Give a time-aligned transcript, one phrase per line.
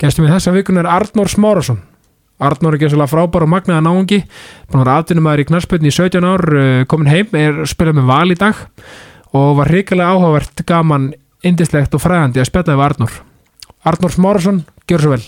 [0.00, 1.82] Gestum í þessa vikun er Arnór Smárasson
[2.42, 6.26] Arnór er gæslega frábær og magnaða náungi búin að vera atvinnumæður í knarspötni í 17
[6.26, 8.64] ár uh, komin heim, er spilað með val í dag
[9.34, 11.12] og var hrikalega áhugavert gaman,
[11.46, 13.16] indislegt og fræðandi að spjalla við Arnór.
[13.86, 14.60] Arnór Smárasson,
[14.90, 15.24] gjör svo vel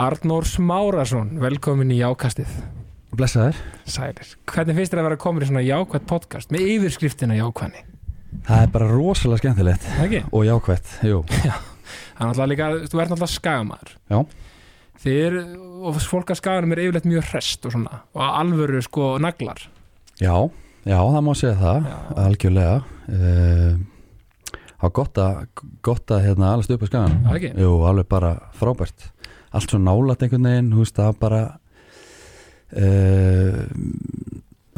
[0.00, 2.48] Arnór Smárasson, velkomin í Jákastið
[3.12, 3.58] Blessaður.
[3.84, 7.82] Sælir, hvernig finnst þér að vera komin í svona jákvætt podcast með yfirskriftina jákvæðni?
[8.46, 10.22] Það er bara rosalega skemmtilegt ekki?
[10.30, 11.20] og jákvætt, jú.
[11.28, 14.18] Það er náttúrulega líka, þú ert náttúrulega skagamæður Já.
[15.10, 15.38] Er,
[15.84, 19.66] og fólk að skaganum er yfirleitt mjög hrest og svona og alvöru sko naglar
[20.16, 20.34] Já,
[20.88, 22.00] já, það má segja það, Já.
[22.24, 22.74] algjörlega.
[23.04, 25.46] Uh, það var gott að,
[25.84, 27.22] gott að hérna alveg upp á skagan.
[27.24, 27.54] Það ekki?
[27.64, 29.10] Jú, alveg bara frábært.
[29.50, 31.40] Allt svo nálat einhvern veginn, þú veist, það var bara
[32.78, 33.62] uh,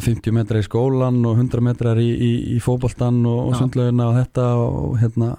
[0.03, 3.61] 50 metrar í skólan og 100 metrar í, í, í fótboltan og, og Já.
[3.61, 5.31] sundlaugina og þetta og hérna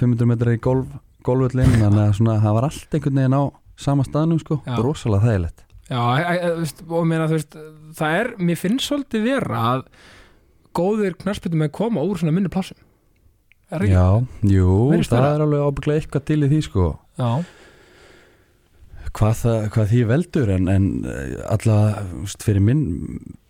[0.00, 0.90] 500 metrar í golf,
[1.26, 3.42] golföllin, þannig að svona, það var allt einhvern veginn á
[3.80, 4.76] sama staðnum, sko, Já.
[4.82, 5.66] rosalega þægilegt.
[5.90, 6.02] Já,
[6.86, 7.56] og meina, þú veist,
[7.98, 9.86] það er, mér finnst svolítið vera að
[10.76, 12.50] góðir knarspytum með koma úr svona minni
[13.70, 13.94] Er ekki?
[13.94, 14.06] Já,
[14.50, 16.86] jú, það er alveg ábygglega eitthvað til í því sko
[17.20, 17.28] Já,
[19.16, 20.88] hvað, það, hvað því veldur en, en
[21.50, 21.78] alla
[22.40, 22.84] fyrir, minn,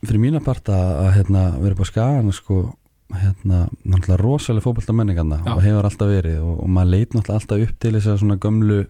[0.07, 2.63] fyrir mína part að, hérna, vera upp á skagan sko,
[3.11, 5.53] hérna, náttúrulega rosalega fótbolta menningarna Já.
[5.57, 8.41] og hefur alltaf verið og, og maður leit náttúrulega alltaf upp til þess að svona
[8.41, 8.81] gömlu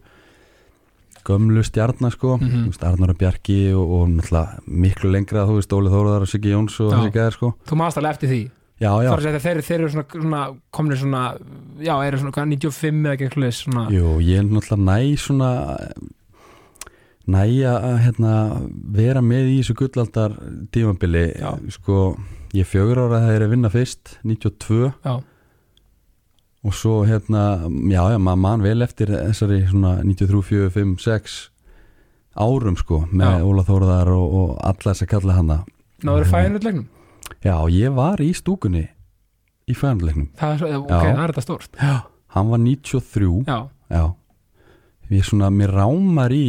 [1.26, 2.38] gömlu stjarnar sko.
[2.40, 2.62] Mhm.
[2.64, 6.54] þú veist, Arnóra Bjarki og, og náttúrulega miklu lengra þú veist Óli Þóruðar og Siggi
[6.54, 7.52] Jóns og þessi gæðir sko.
[7.68, 8.40] Þú maður alveg eftir því?
[8.80, 9.10] Já, já,
[9.44, 10.38] þeir, þeir eru svona, svona
[10.72, 11.22] komnir svona,
[11.84, 15.50] já, eru svona hvað, 95 eða eitthvað svona Jú, ég er náttúrulega næ svona
[17.30, 18.34] næ að hérna,
[18.96, 20.34] vera með í þessu gullaldar
[20.74, 21.24] tímabili
[21.74, 22.14] sko,
[22.56, 25.14] ég fjögur ára ég er að vinna fyrst 92 Já,
[26.60, 27.44] og svo hérna
[27.88, 31.36] já, já, maður man vel eftir þessari svona 93, 4, 5, 6
[32.40, 33.42] árum sko, með.
[33.48, 35.56] Óla Þóruðar og, og alla þess að kalla hana.
[36.06, 36.86] Náður fæðinutlegnum
[37.44, 38.86] Já, ég var í stúkunni
[39.70, 41.00] í fæðanleiknum Það er svo, ok, Já.
[41.00, 41.76] það er þetta stórt.
[41.80, 41.94] Já,
[42.36, 43.58] hann var 93 Já,
[43.90, 44.04] Já.
[45.10, 46.44] Ég svona, mér rámar í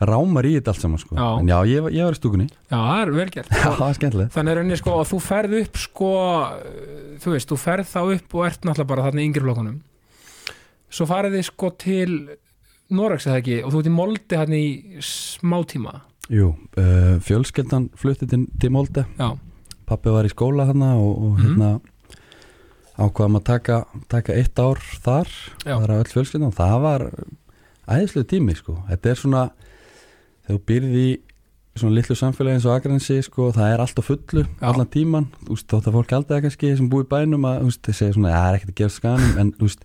[0.00, 1.16] rámar í þetta allt saman sko.
[1.18, 1.26] Já.
[1.40, 2.46] En já, ég, ég var í stúkunni.
[2.70, 3.48] Já, það er vel gert.
[3.58, 4.32] Já, það var skemmtilegt.
[4.36, 6.10] Þannig er rauninni sko að þú ferð upp sko,
[7.24, 9.78] þú veist, þú ferð þá upp og ert náttúrulega bara þarna í yngri flokkunum.
[10.88, 12.12] Svo farið þið sko til
[12.96, 13.58] Norex eða ekki?
[13.66, 15.96] Og þú ert í Molde hérna í smá tíma.
[16.32, 19.04] Jú, uh, fjölskeldan flutti til, til Molde.
[19.18, 19.32] Já,
[19.88, 21.44] Pappi var í skóla þarna og, og Mhm.
[21.44, 21.80] hérna
[22.98, 23.76] ákvaðum að taka,
[24.10, 25.28] taka eitt ár þar.
[25.64, 25.74] Já.
[25.76, 27.04] Það var öll fjölskeldan Það var
[27.88, 28.74] æðislega tími sko.
[28.90, 29.42] Þetta er svona
[30.48, 31.16] þegar þú byrði í
[31.78, 34.66] svona litlu samfélagi eins og Akransi sko, það er allt á fullu Já.
[34.72, 38.32] allan tíman, veist, þótt að fólk það kannski sem búi bænum að, þeir segja svona,
[38.32, 39.84] "Ja, það er ekkert að gefa skanum, en veist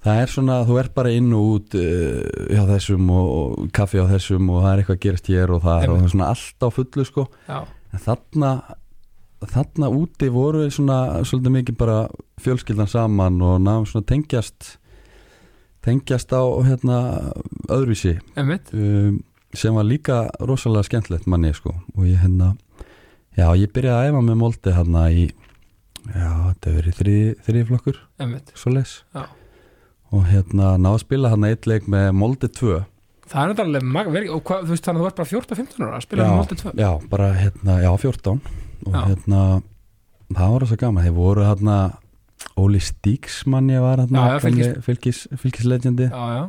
[0.00, 3.30] það er svona, þú ert bara inn og út uh, hjá þessum og,
[3.60, 6.30] og kaffi á þessum og það er eitthvað að gerast hér og það er svona
[6.32, 7.26] allt á fullu sko.
[7.48, 7.58] Já,
[7.92, 8.52] en þarna
[9.50, 12.00] þarna úti voru við svona svolítið mikið bara
[12.44, 14.76] fjölskyldan saman og náðum svona tengjast
[15.84, 16.98] tengjast á hérna
[17.72, 18.18] öðruvísi.
[18.36, 19.22] Um,
[19.54, 21.74] sem var líka rosalega skemmtilegt manni sko.
[21.96, 22.52] Og ég hérna
[23.38, 25.24] já ég byrjaði að æfa með moldi hérna í
[26.14, 29.26] já þetta verið þriði, þriði flokkur Emmitt, svo les Já.
[30.12, 32.78] og hérna náðu að spila hérna eitt leik með moldi 2
[33.30, 35.84] það er náttúrulega mag- vel- og hvað, þú veist þannig að þú ert bara 14-15
[35.86, 38.40] ára að spila já, með Molde 2 já bara hérna já 14
[38.86, 39.00] og Já.
[39.10, 39.40] hérna
[40.30, 41.04] það var rosa gaman.
[41.04, 41.76] Þeir voru hérna
[42.56, 46.44] Óli Stíks mann ég var hérna fylgislegendi Já, já,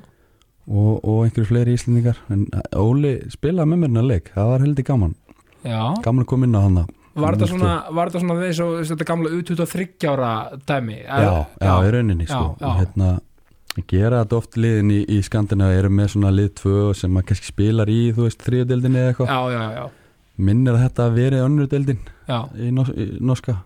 [0.72, 2.18] og, og einhverju fleiri íslendingar.
[2.32, 2.48] En
[2.80, 4.32] Óli spilaði með mér hérna leik.
[4.36, 5.14] Það var heldur gaman.
[5.62, 5.82] Já.
[6.02, 9.08] Gaman að koma inn á hana Var þetta svona, var þetta svona þess og þetta
[9.10, 10.30] gamla U23 ára
[10.68, 11.02] dæmi?
[11.04, 12.46] já, já, í rauninni sko.
[12.62, 12.70] Já.
[12.80, 13.10] hérna
[13.88, 17.52] gera þetta oft liðin í, í Skandinavi eru með svona lið tvö sem maður kannski
[17.52, 19.98] spilar í þú veist þriðadeldinni eða eitthvað.
[20.42, 21.92] Minnir að þetta hafi verið
[22.32, 22.40] já.
[22.56, 23.58] í, í norska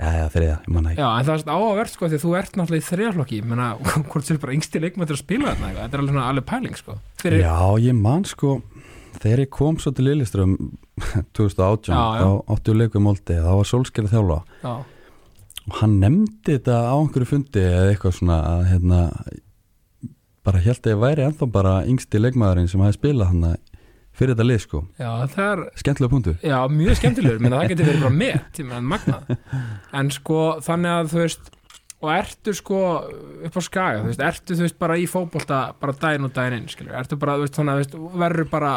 [0.00, 1.02] já, já, þriða, ég manna ekki.
[1.02, 3.66] Já, en það er áhverð sko því að þú ert náttúrulega í þriðaflokki menna,
[4.10, 6.96] hvort er bara yngsti leikmættur að spila þarna þetta er alveg svona alveg pæling sko.
[7.20, 8.54] Fyrir, já, ég man sko
[9.20, 10.56] þegar ég kom svo til Lilleström
[11.36, 14.40] 2018, Já, þá áttu leikum moldi, þá var Solskjær þjálfa.
[14.64, 14.74] Já,
[15.70, 19.00] og hann nefndi þetta á einhverju fundi eða eitthvað svona að hérna
[20.46, 23.44] bara held að ég væri ennþá bara yngsti leikmaðurinn sem hafi spilað hann
[24.20, 28.04] fyrir þetta lið sko, já, er skemmtilega punktur já, mjög skemmtilegur, menna það getur verið
[28.04, 29.20] bara með, ég menn magna
[30.00, 31.50] en sko, þannig að þú veist
[32.00, 32.76] og ertu sko
[33.48, 36.62] upp á skaga, þú veist, ertu þú veist bara í fótbolta bara daginn og daginn
[36.62, 38.70] inn, skilur ertu bara, þú veist, svona, þú veist, verður bara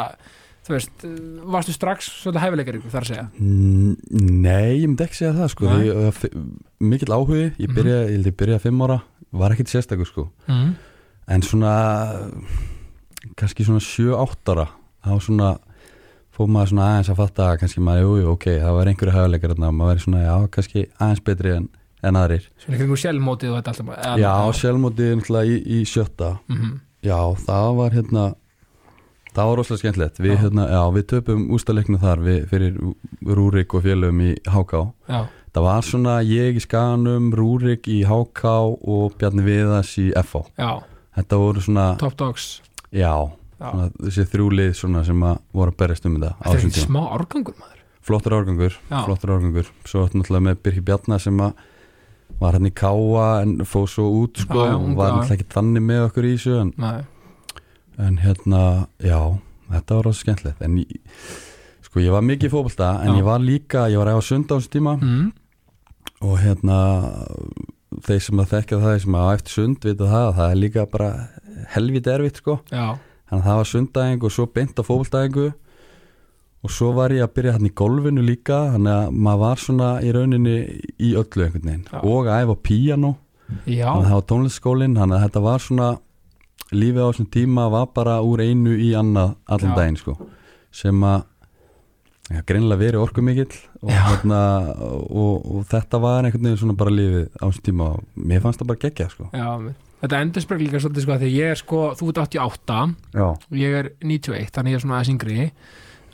[0.64, 1.06] þú veist,
[1.54, 3.96] varstu strax svolítið hæfileikar ykkur þar að segja Mm,
[4.44, 5.72] Nei, ég myndi ekki segja það sko.
[5.72, 6.46] Því, uh,
[6.88, 7.74] Mikill áhugi, ég Mhm.
[7.76, 9.00] byrja, ég held ég byrja fimm ára
[9.34, 10.70] Var ekkit sérstakur sko mm.
[11.28, 11.74] En svona
[13.40, 14.66] kannski svona 7-8 ára
[15.04, 15.52] þá svona
[16.34, 19.14] fór maður svona aðeins að fatta að kannski maður, jú, jú, ok, það var einhverju
[19.14, 21.68] hæfileikar þarna og maður verið svona, já, kannski aðeins betri en,
[22.02, 22.48] en aðrir.
[22.64, 26.80] svona ykkur sjálfmótið og þetta alltaf Já, sjálfmótið náttúrulega í, í sjötta Mhm.
[27.04, 28.24] Já, það var hérna
[29.34, 30.40] það var rosalega skemmtilegt við, Já.
[30.42, 32.76] hérna, já, við töpum ústaleiknu þar við, fyrir
[33.26, 35.20] Rúrik og félögum í HK já,
[35.54, 38.44] það var svona ég í Skanum, Rúrik í HK
[38.88, 40.70] og Bjarni Viðas í FH já,
[41.18, 42.60] þetta voru svona, top dogs
[42.94, 43.10] já.
[43.70, 47.00] Svona þessi þrjúlið svona sem að voru að berjast um þetta þetta er ekki smá
[47.16, 47.80] árgangur maður.
[48.04, 49.70] Flottur árgangur, flottur árgangur.
[49.88, 51.54] Svo náttúrulega með Birki Bjarnar sem að
[52.40, 55.54] var hann í Káa en fóð svo út sko, Já, já, og var náttúrulega ekki
[55.54, 56.72] þannig með okkur í þessu en,
[58.08, 58.60] en hérna,
[59.00, 59.18] já
[59.70, 60.60] þetta var rosa skemmtilegt.
[60.66, 60.78] En
[61.86, 63.18] sko ég var mikið í fótbolta en Já.
[63.20, 64.96] ég var líka, ég var á sund á þessu tíma.
[65.00, 65.32] Mm.
[66.24, 66.76] og hérna
[68.04, 70.52] þeir sem að þekka það, þeir sem að á eftir sund vita það, að það
[70.54, 71.10] er líka bara
[71.74, 72.86] helviti erfitt sko, já,
[73.34, 75.50] þannig að það var sundæðing og svo beint á fótboltæðingu.
[76.64, 79.88] Og svo var ég að byrja hann í golfinu líka þannig að maður var svona
[80.00, 80.54] í rauninni
[80.96, 81.84] í öllu einhvern veginn.
[81.90, 81.98] Já.
[82.00, 83.10] og að æfa píano,
[83.68, 85.90] já, þannig að það var tónlistskólin þannig að þetta var svona
[86.72, 90.16] lífið á þessum tíma var bara úr einu í annað allan daginn sko.
[90.74, 91.26] Sem að
[92.32, 93.52] ja, greinlega verið orku mikill
[93.82, 94.42] og, hérna,
[95.04, 97.90] og, og þetta var einhvern veginn svona bara lífið á þessum tíma.
[97.98, 99.28] Og mér fannst það bara geggja sko.
[99.36, 99.50] Já
[100.02, 102.78] þetta endur sprekk líka svolítið sko að því ég er sko, þú ert 88
[103.14, 105.50] Já, og ég er 91, þannig ég er svona aðeins yngri.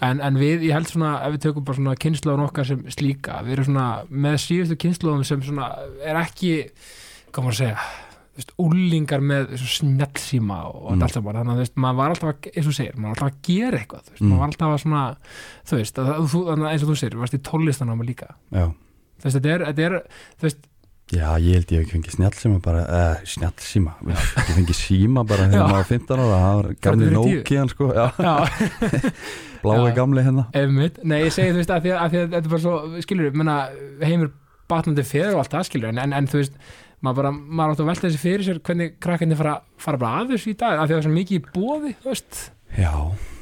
[0.01, 3.43] En, en við, ég held svona ef við tökum bara svona kynnslóðun okkar sem slíka
[3.45, 5.67] við erum svona með síðustu kynnslóðum sem svona
[6.01, 6.55] er ekki
[7.31, 7.83] hvað maður að segja
[8.63, 11.03] úlingar með svona snjallsíma og Mm.
[11.05, 13.29] allt saman, þannig að veist, maður var alltaf að, eins og segir, maður var alltaf
[13.29, 14.29] að gera eitthvað veist, Mm.
[14.31, 15.03] maður var alltaf að svona
[15.69, 18.29] þú veist, að, þú, þannig að eins og þú segir, þú varst í tónlistanámi líka.
[18.51, 18.65] Já.
[19.21, 19.93] Þú veist, þetta er, þetta er
[20.41, 20.61] þú veist,
[21.11, 25.49] Já, ég held ég hef ekki fengið snjallsíma bara, uh, snjallsíma, ég fengið síma bara
[25.51, 27.09] þegar maður var 15 ára, það var gamli.
[27.17, 28.35] Nokian sko, já, já,
[29.65, 30.45] blái gamli hérna.
[30.61, 33.57] Einmitt, nei ég segi þú veist að því að, þetta er bara svo, skilur, menna,
[34.07, 34.31] heimur
[34.71, 36.63] batnandi fyrir og allt það skilur en, en, en þú veist,
[37.03, 40.37] maður bara, maður átt að velta þessi fyrir sér hvernig krakkarnir fara, fara bara að
[40.37, 42.41] þessu í dag, af því að það er svo mikið í bóði þú veist,
[42.79, 43.40] Já, já,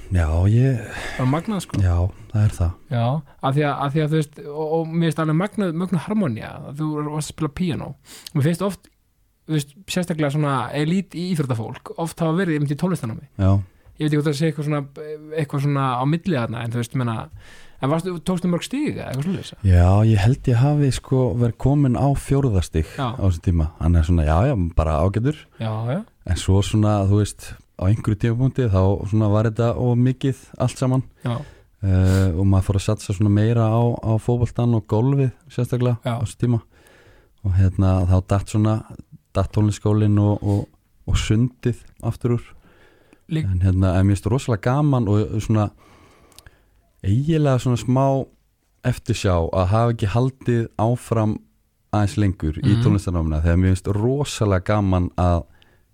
[0.49, 0.85] ég,
[1.19, 1.81] bara magnað sko.
[1.85, 1.97] Já,
[2.33, 2.71] það er það.
[2.95, 3.05] Já,
[3.43, 6.05] af því að, að, því að þú veist og, og mér finnst alveg magnað, magnað
[6.07, 7.91] harmonía þú varst að spila píanó.
[8.33, 8.91] Og mér finnst oft,
[9.49, 13.51] þú veist, sérstaklega svona elít í íþróttafólk, oft hafa verið einmitt í tónlistanami, Já,
[13.99, 14.83] ég veit ekki hvort það sé eitthvað svona
[15.37, 17.17] eitthvað svona á milli þarna, en þú veist, menna
[17.79, 21.59] en varstu, tókstu mörg stíg eða eitthvað slúðis já, ég held ég hafi sko verið
[21.63, 23.15] komin á fjórðastig Já.
[23.15, 25.39] á þessum tíma, hann er svona, já, já, bara ágætur.
[25.63, 29.97] Já, já, en svo svona, þú veist, á einhverju tímapunkti þá svona var þetta of
[29.99, 31.03] mikið allt saman.
[31.79, 36.19] Uh, og maður fór að satsa svona meira á, á fótboltan og golfið sérstaklega Já.
[36.19, 36.59] á þessu tíma.
[37.47, 38.73] Og hérna þá datt svona
[39.35, 40.65] datt tónlistskólin og, og,
[41.07, 42.49] og sundið aftur úr.
[43.31, 45.69] Lík- en hérna, mér finnst rosalega gaman og svona
[47.05, 48.05] eiginlega svona smá
[48.89, 51.37] eftirsjá að hafa ekki haldið áfram
[51.95, 52.83] aðeins lengur í Mhm.
[52.85, 55.45] tónlistanámina þegar mér finnst rosalega gaman að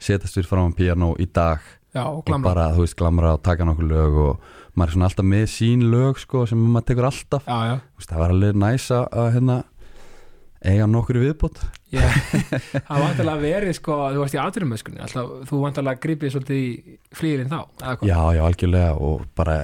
[0.05, 1.63] setjast við fram á piano í dag
[1.95, 5.11] já, og og bara, þú veist, glamra og taka nokkur lög og maður er svona
[5.11, 7.47] alltaf með sín lög sko, sem maður tekur alltaf.
[7.47, 9.63] Já, já, veist, það var alveg næsa að hérna
[10.65, 11.59] eiga nokkur viðbót.
[11.95, 12.15] Ég,
[12.73, 16.97] það var vantilega verið sko, þú varst í aðrumöskunni alltaf, þú vantilega gripið svolítið í
[17.15, 17.61] flýðin þá,
[18.09, 19.59] já, já, algjörlega og bara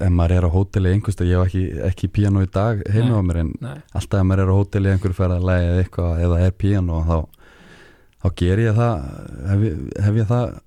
[0.00, 3.22] ef maður er á hóteli einhversta, ég hef ekki, ekki píano í dag heima á
[3.24, 6.56] mér en Nei, alltaf ef maður er á hóteli einhverju ferðalagi eða eitthvað, eða er
[6.60, 7.16] píano þá,
[8.20, 9.06] þá ger ég það
[9.52, 10.58] hef, ég- hef ég það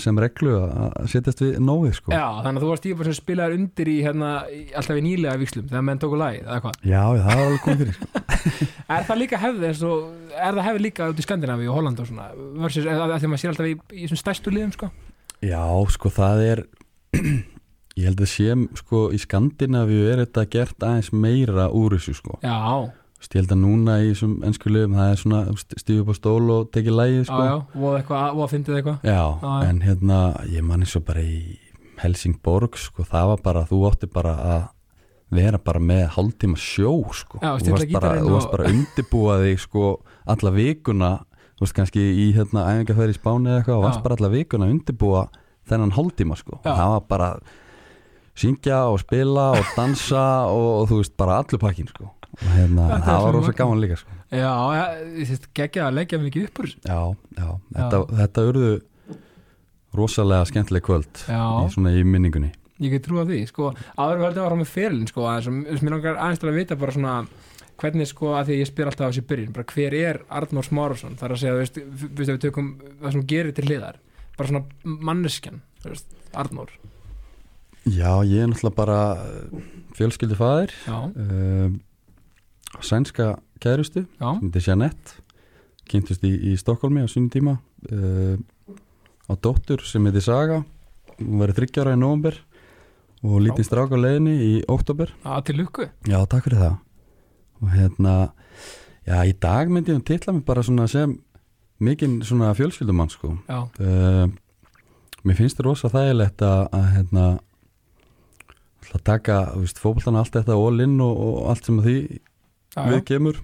[0.00, 2.12] sem reglu að að setjast við nóið sko.
[2.14, 5.34] Já, þannig að þú varst típa sem spilaður undir í hérna, í, alltaf í nýlega
[5.42, 6.78] vikslum þegar menn tóku lagið, eða hvað?
[6.88, 8.22] Já, það var alveg komið fyrir sko.
[8.96, 12.00] er það líka hefði eins og, er það hefði líka út í Skandinavíu og Holland
[12.00, 12.28] og svona
[12.64, 14.88] versus, eða því að maður sér alltaf í, í þessum stærstu liðum sko?
[15.50, 15.60] Já,
[15.98, 16.64] sko það er
[18.00, 22.38] ég held að sé sko í Skandinavíu er þetta gert aðeins meira úr þessu sko.
[22.40, 25.40] Já, veist, ég held að núna í þessum ennsku liðum það er svona
[25.76, 28.76] stíðu upp á stól og tekið lægi já, sko já, og eitthvað, og að fyndið
[28.78, 29.68] eitthvað Já, Já, já.
[29.68, 31.58] en hérna ég man eins og bara í
[32.00, 34.62] Helsingborg sko, það var bara, þú átti bara að
[35.30, 38.70] vera bara með hálftíma sjó sko, Já, þú varst bara, gítarinn þú varst og- bara
[38.72, 39.84] undirbúa þig sko
[40.26, 41.10] alla vikuna,
[41.54, 43.86] þú veist kannski í hérna æfingarferð í Spáni eða eitthvað, og Já.
[43.90, 45.28] varst bara alla vikuna að undirbúa
[45.68, 46.72] þennan hálftíma sko, Já.
[46.72, 47.30] það var bara
[48.40, 52.08] syngja og spila og dansa og, og þú veist, bara allur pakkin sko.
[52.40, 54.16] Og hérna, Þetta það var rosa gaman líka sko.
[54.30, 54.52] Já,
[55.20, 56.80] ég þýtt geggja að leggja mikið upp úr þessu.
[56.86, 57.00] já,
[57.40, 58.70] já, þetta, þetta urðu
[59.98, 61.40] rosalega skemmtileg kvöld Já.
[61.42, 62.52] í, svona í minningunni.
[62.80, 66.20] Ég get trúa því, sko, áður verður að fara með ferilin, sko, aðeins, mér langar
[66.22, 67.14] aðeins til að vita bara svona,
[67.82, 70.64] hvernig, sko, að því að ég spyr alltaf á þessi byrjun, bara hver er Arnór
[70.68, 71.80] Smárasson, þar að segja, þú veist,
[72.20, 72.70] veist, við tökum
[73.02, 73.98] það sem gerir til hliðar,
[74.38, 76.72] bara svona manneskjan, þú veist, Arnór,
[77.84, 78.98] já, ég er náttúrulega bara
[79.98, 81.68] fjölskyldi fæðir já, uh,
[82.78, 85.18] sænska kærustu sem heitir Jeanette
[85.90, 87.56] kynntust í, í Stokkólmi á sínum tíma
[87.90, 88.36] uh,
[89.26, 90.62] á dóttur sem heitir Saga.
[91.18, 92.38] Hún verið þryggjára í november
[93.26, 96.78] og lítið strák á leiðinni í oktober að til lukku, já, takk fyrir það.
[97.60, 98.14] Og hérna
[99.04, 101.18] já, í dag myndi ég titla mig bara svona sem
[101.80, 103.34] mikinn svona fjölskyldumann sko.
[103.50, 104.30] Uh,
[105.26, 107.28] mér finnst það rosa þægilegt að, að hérna
[108.90, 109.36] að taka,
[109.78, 111.98] fótboltana allt þetta all in og, og allt sem að því
[112.76, 113.40] við kemur.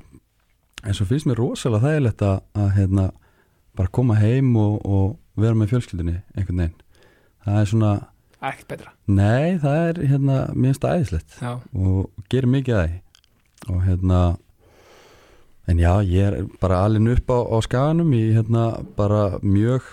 [0.86, 3.06] En svo finnst mér rosalega þægilegt að, að hérna,
[3.76, 6.78] bara koma heim og, og vera með fjölskyldunni einhvern veginn.
[7.46, 7.92] Það er svona,
[8.40, 12.98] ekkert betra, nei það er hérna, æðislegt já, og gerir mikið að því.
[13.66, 14.20] Og hérna
[15.66, 18.68] en já, ég er bara alin upp á, á skaganum í hérna
[18.98, 19.86] bara mjög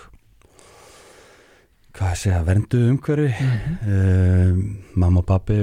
[1.94, 3.74] hvað segja, verndu umhverfi Mhm.
[3.94, 4.62] um,
[4.98, 5.58] mamma og pappi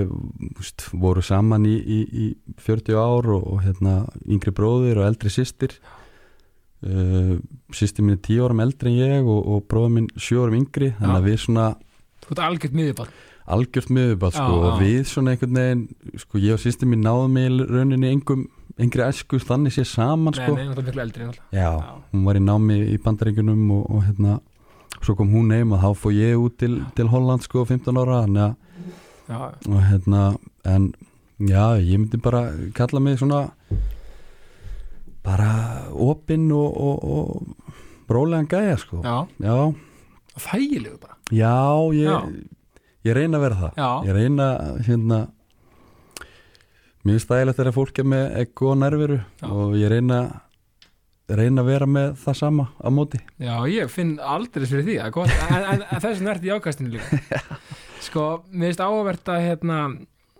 [0.60, 2.28] úst, voru saman í, í, í
[2.60, 3.96] 40 ár og, og hérna
[4.28, 5.76] yngri bróðir og eldri systir
[6.88, 7.36] uh,
[7.76, 10.94] systir mín er 10 árum eldri en ég og, og bróður minn 7 árum yngri
[11.00, 11.68] þannig að við svona
[12.22, 13.10] þú ert algjört miðjuball,
[13.52, 15.84] algjört miðuball sko, og við svona einhvern veginn
[16.24, 18.46] sko, ég og sýstir mín náðum í rauninni engum,
[18.80, 20.56] engri æsku þannig sé saman nei, sko.
[20.56, 21.98] nei, náttúrulega miklu eldri, já, Já.
[22.14, 24.40] hún var í námi í bandaríkunum og, og hérna
[25.02, 28.24] svo kom hún heim og þá fór ég út til, til Holland sko 15 ára
[28.26, 28.56] að
[29.32, 30.36] og hérna
[30.68, 30.92] en
[31.40, 33.50] já, ég myndi bara kalla mig svona
[35.24, 37.72] bara opinn og, og, og
[38.10, 39.02] brólegan gæja sko.
[39.06, 39.74] Já, já,
[40.36, 41.54] þægilegu bara, já,
[41.96, 42.20] ég, Já.
[43.06, 43.78] ég reyna að vera það.
[43.78, 44.48] Já, ég reyna
[44.88, 45.20] hérna
[47.02, 49.46] mér finnst þægilegt þegar fólk er með ekko og nærveru Já.
[49.50, 50.20] og ég reyna
[51.40, 53.22] reyna að vera með það sama á móti.
[53.42, 55.14] Já, ég finn aldrei fyrir því en,
[55.60, 57.42] en, en þess vegna ert í ákastinu líka.
[58.06, 59.80] Sko, mér finnst áhvert að hérna,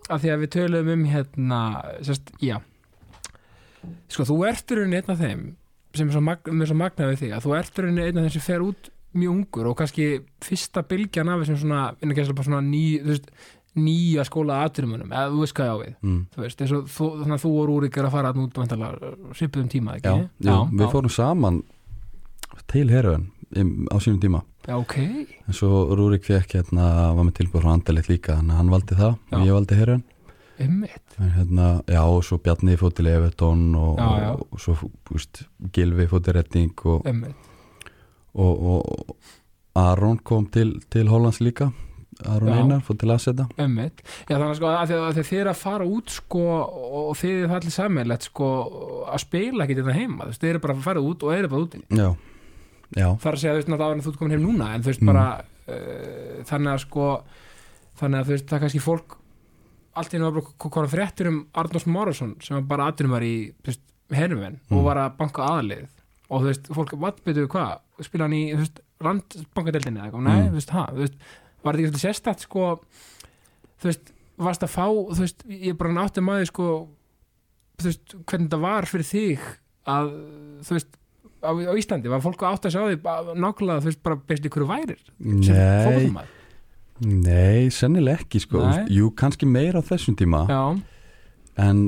[0.08, 1.62] að því að við töluðum um hérna,
[2.06, 2.58] sérst, já.
[4.12, 5.46] Sko, þú ert í rauninni einn af þeim
[5.98, 8.28] sem er svo, mag, svo magnaði við þig að þú ert í rauninni einn af
[8.28, 10.06] þeim sem fer út mjög ungur og kannski
[10.44, 11.82] fyrsta bylgjan af þessum svona,
[12.46, 13.28] svona ný, þú veist,
[13.80, 16.22] nýja skóla aðturumunum, eða þú veist hvað ég á við mm.
[16.34, 18.58] þú veist, eins og þú, þannig að þú og Rúrik er að fara nút
[19.38, 20.48] svipuðum tíma, já, ekki?
[20.50, 21.62] já, við fórum saman
[22.72, 23.30] til herruðan
[23.92, 28.12] á sínum tíma Já, ok, en svo Rúrik fekk hérna var með tilbúið frá andalegt
[28.12, 29.38] líka þannig að hann valdi það Já.
[29.38, 30.02] og ég valdi
[30.62, 34.32] en hérna, já, og svo Bjarni fótt til Evertón og, Já, já.
[34.36, 34.76] og, og svo
[35.16, 37.08] úst, Gilvi fótt til Redding og,
[38.36, 39.16] og
[39.80, 41.72] Aron kom til, til Hollands líka
[42.20, 42.54] Já.
[42.60, 45.60] Einar fótt til Asseta Ömmit, já þannig að sko að að að þið er að
[45.62, 46.42] fara út sko
[47.08, 48.50] og þið er það allir sammeilegt sko
[49.08, 51.48] að spila ekki þetta heima, þú veist, þið eru bara að fara út og eru
[51.54, 52.10] bara úti, já,
[53.00, 54.92] já, þar að segja þú veist náttúrulega en þú ert komin heim núna, en þú
[54.92, 55.12] veist Mm.
[55.14, 55.26] bara
[55.72, 57.08] uh, þannig að sko
[58.02, 59.18] þannig að þú veist, það er kannski fólk
[59.96, 63.54] allt í bara konar fréttir um Arnós Márusson sem var bara aðdunum var í
[64.12, 64.78] hernumenn Mm.
[64.78, 65.88] og var að banka aðlið
[66.30, 70.24] og þú veist, fólk, what betur hvað spila hann í, þú veist, randbankadeldinni eða eitthvað,
[70.28, 70.50] nei, Mm.
[70.52, 71.18] þú veist, ha, þú veist
[71.64, 72.70] var þetta ekki sérstætt sko
[73.82, 76.70] þú veist, varst að fá þú veist, ég bara nátti maður sko
[77.82, 79.46] þú veist, hvernig þetta var fyrir þig
[79.92, 80.12] að,
[80.68, 80.98] þú veist
[81.42, 84.68] á, á Íslandi, var fólk átt að sjá bara nákvæmlega, þú veist, bara best ykkur
[84.70, 85.00] værir?
[85.18, 86.28] Sem nei.
[87.02, 88.86] nei, sennileg ekki sko Nei.
[88.94, 90.44] jú, kannski meira á þessum tíma.
[90.50, 90.62] Já,
[91.62, 91.82] en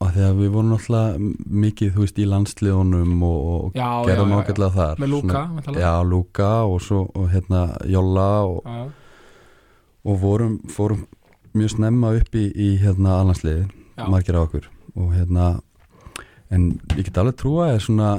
[0.00, 1.32] að því að við vorum náttúrulega
[1.64, 4.40] mikið, þú veist, í landsliðunum og, og já, já, gerðum já, já.
[4.46, 8.78] ágætlega þar með Lúka, Svona- já, Lúka og svo og hérna Jóla og, já,
[10.04, 11.06] og vorum, fórum
[11.56, 13.66] mjög snemma upp í, í hérna allansliði,
[14.08, 14.68] margir á okkur.
[14.96, 15.48] Og hérna
[16.50, 18.10] en ég get alveg trúa að svona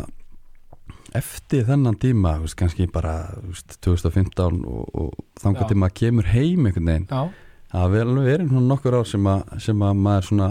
[1.17, 6.87] eftir þennan tíma veist, kannski bara veist, 2015 og, og þangar maður kemur heim einhvern
[6.87, 7.25] veginn, já,
[7.73, 10.49] það hafi alveg verið nokkur ár sem að, sem að maður svona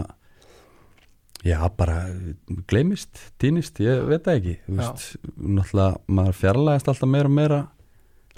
[1.41, 1.97] já, bara
[2.69, 4.55] gleymist, týnist, ég veit það ekki.
[4.77, 5.05] Veist,
[5.37, 7.61] náttúrulega maður fjarlægast alltaf meira og meira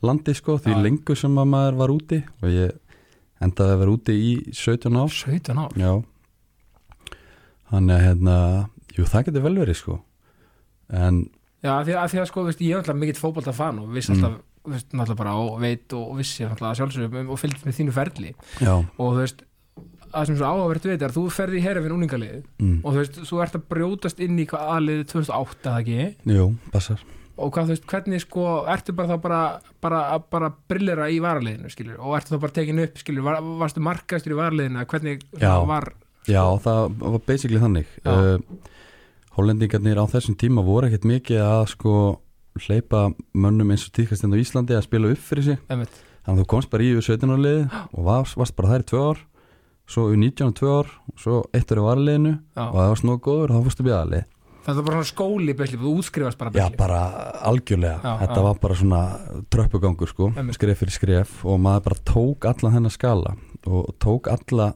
[0.04, 0.82] landi sko, því Já.
[0.84, 2.20] lengur sem að maður var úti.
[2.44, 2.72] Og ég
[3.44, 5.14] endaði að vera úti í 17 ár.
[5.14, 5.78] 17 ár?
[5.80, 5.94] Já.
[7.74, 8.38] Þannig að hérna,
[8.98, 10.00] jú það getur vel verið sko.
[10.94, 11.24] En
[11.64, 13.94] já, af því að, því að sko, veist, ég er alltaf mikill fótbolta fan og
[13.96, 14.20] viss Mm.
[14.20, 17.96] alltaf, þú veist, náttúrulega bara og veit og vissi alltaf sjálfsögum og fylgst með þínu
[17.96, 18.36] ferli.
[18.62, 19.44] Já, og þú veist,
[20.14, 22.78] að sem svo áhverjum veit er að þú ferði í herfinn úlingalið mm.
[22.84, 26.36] og þú veist, þú ert að brjótast inn í hvað aðliðið 2008 eða ekki?
[26.38, 27.02] Jú, passar
[27.34, 29.42] og hvað veist, hvernig sko ertu bara þá bara,
[29.82, 33.84] bara, bara brillera í varaliðinu skilur, og ertu þá bara tekin upp skilur, var, varstu
[33.84, 35.48] markastur í varaliðinu hvernig Já.
[35.48, 35.90] það var
[36.30, 37.90] Já, það var basically þannig.
[38.08, 38.38] Uh,
[39.36, 41.96] Hollendingarnir á þessum tíma voru ekkert mikið að sko
[42.64, 45.60] hleypa mönnum eins og tíkast inn á Íslandi að spila upp fyrir sig.
[45.74, 48.86] Einmitt, þannig að þú komst bara í yfir 17 áliði og varst, varst bara þær
[48.86, 49.24] í tvö ár
[49.94, 53.20] svo í 19 og tvö ár svo eitt ár í varaliðinu og það var snóð
[53.26, 54.30] góður og þá fórstu bíðalið
[54.64, 56.80] það var bara skóli besli, þú útskrifast bara Já, basically.
[56.80, 57.02] bara
[57.50, 58.46] algjörlega Já, þetta já.
[58.48, 59.02] var bara svona
[59.54, 63.36] tröppugangur sko, skref fyrir skref og maður bara tók allan þennan skala
[63.68, 64.74] og tók alla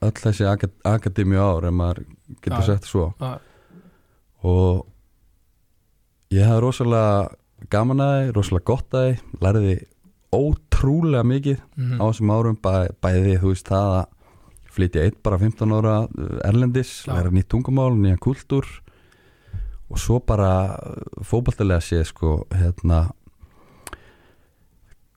[0.00, 2.04] öll þessi akad akademíu ár ef maður
[2.40, 2.68] getur Já.
[2.72, 3.36] sett svo Já,
[4.46, 4.86] og
[6.32, 9.74] ég hafði rosalega gaman að því, rosalega gott að því lærði
[10.30, 11.98] ótrúlega mikið mhm.
[12.00, 12.72] á þessum árum bæ,
[13.02, 14.16] bæði þú veist það að
[14.70, 17.16] flytja eitt bara 15 ára uh, erlendis, Já.
[17.16, 18.68] læra nýtt tungumál, nýja kultúr
[19.90, 20.50] og svo bara
[21.26, 23.08] fótballtilega sé sko hérna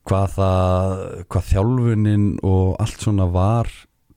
[0.08, 0.94] hvað það
[1.32, 3.70] hvað þjálfunin og allt svona var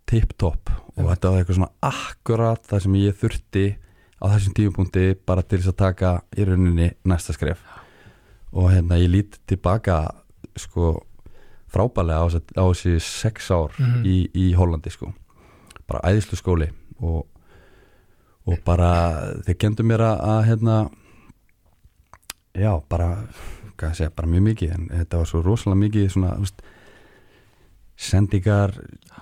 [0.08, 1.08] tip-top og Já.
[1.12, 3.64] þetta var eitthvað svona akkurat það sem ég þurfti
[4.16, 7.60] á þessum tímapunkti bara til þess að taka í rauninni næsta skref
[8.56, 9.98] og hérna ég lít tilbaka
[10.56, 10.94] sko
[11.70, 14.02] frábælega á, þessi sex ár Mhm.
[14.06, 15.12] í, í Hollandi sko
[15.86, 16.70] bara æðislu skóli
[17.02, 17.26] og,
[18.46, 18.90] og bara
[19.46, 20.76] þeir kendu mér að, að hérna
[22.56, 23.08] já bara
[23.76, 26.62] hvað segja, bara mjög mikið en þetta var svo rosalega mikið svona veist,
[27.96, 28.72] sendingar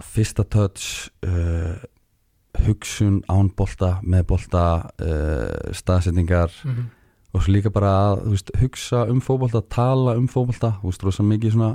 [0.03, 1.75] fyrsta touch uh,
[2.67, 4.65] hugsun án bolta með bolta
[5.03, 6.85] uh, staðsetningar Mhm.
[7.35, 11.23] og svo líka bara að veist, hugsa um fótbolta, tala um fótbolta þú veist, rosa
[11.27, 11.73] mikið svona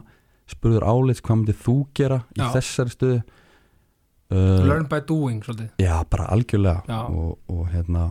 [0.50, 2.52] spurður álits hvað myndir þú gera í Já.
[2.56, 3.20] þessari stöðu
[4.32, 7.00] uh, learn by doing svolítið já, bara algjörlega Já.
[7.10, 8.10] og, og hérna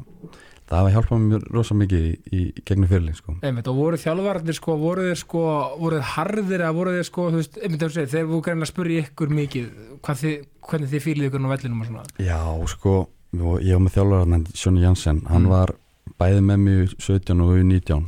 [0.69, 3.35] það hafa hjálpað mér rosa mikið í, í gegnum fyrirling sko.
[3.43, 5.45] einmitt, og voru þjálfarnir sko, voru þeir sko
[5.81, 8.69] voru þeir harðir eða voru þeir sko þú veist, einmitt að segja, þeir voru greinlega
[8.69, 9.71] að spyrja ykkur mikið
[10.09, 10.35] þið,
[10.69, 12.41] hvernig þið fýlið ykkur á vellinum og svona já,
[12.75, 12.95] sko,
[13.39, 15.55] og ég var með þjálfur Sjóni Jansen, hann Mm.
[15.55, 15.75] var
[16.21, 18.07] bæði með mig 17 og 19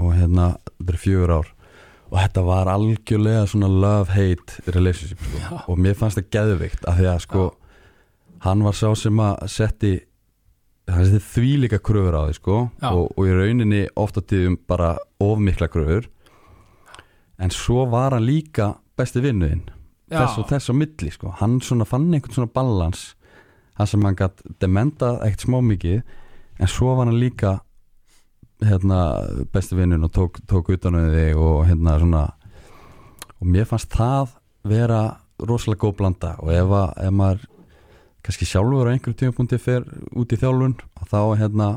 [0.00, 1.48] og hérna, þetta er fjögur ár
[2.10, 5.40] og þetta var algjörlega svona love-hate relationship sko.
[5.40, 5.64] Já.
[5.70, 7.48] og mér fannst það geðvikt af því að sko
[8.46, 9.92] hann var sá sem að setti
[10.90, 12.60] hann setti því líka kröfur á því sko.
[12.82, 12.90] Já.
[12.90, 16.08] og, og í rauninni oft á tíðum bara of mikla kröfur.
[17.40, 19.68] En svo var hann líka besti vinnuðinn
[20.10, 21.34] þess og þess á milli sko.
[21.38, 23.14] Hann svona fann einhvern svona balans.
[23.78, 26.02] Hann sem hann gætt dementað eitt smá mikið.
[26.60, 27.60] En svo var hann líka
[28.66, 29.00] hérna
[29.52, 32.22] besti vinnun og tók, tók utan um og hérna svona
[33.40, 34.36] og mér fannst það
[34.68, 35.00] vera
[35.40, 36.34] rosalega góð blanda.
[36.44, 37.44] Og ef, að, ef maður
[38.20, 40.76] kannski sjálfur á einhverjum tímapunkti fer út í þjálfun
[41.08, 41.68] þá hérna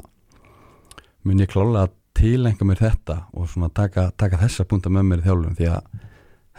[1.23, 5.27] mun ég klálega tilenga mér þetta og svona taka, taka þessa punta með mér í
[5.27, 6.01] þjálfun því að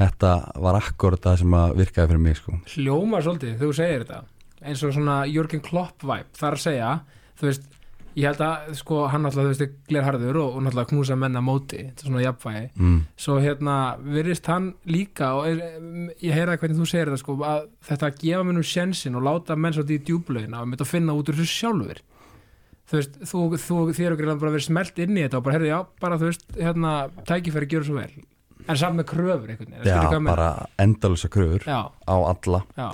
[0.00, 0.30] þetta
[0.64, 2.56] var akkurat það sem að virkaði fyrir mig sko.
[2.72, 4.22] Hljóma svolítið þegar þú segir þetta
[4.64, 6.90] eins og svona Jörgen Klopp vibe þar að segja,
[7.37, 7.66] þú veist
[8.14, 11.42] ég held að sko hann alltaf, þú veist, er glerharður og, og náttúrulega knúsa menna
[11.44, 12.98] móti þetta er svona jafnvægi, mm.
[13.27, 15.62] svo hérna virðist hann líka og er,
[16.22, 19.57] ég heyra hvernig þú segir þetta sko að þetta að gefa mennum sjensin og láta
[19.59, 22.05] menn svolítið í djúblaugina og mynda að finna út úr þessu sjálfur.
[22.85, 25.57] Þú veist, þú, þú, þér er okkur bara verið smelt inn í þetta og bara,
[25.57, 26.94] herrðu, já, bara þú veist hérna,
[27.31, 28.24] tækifæri gjör svo vel.
[28.64, 30.50] En samt með kröfur einhvern veginn, Já, bara
[30.81, 32.61] endalusa kröfur já, á alla.
[32.77, 32.88] Já,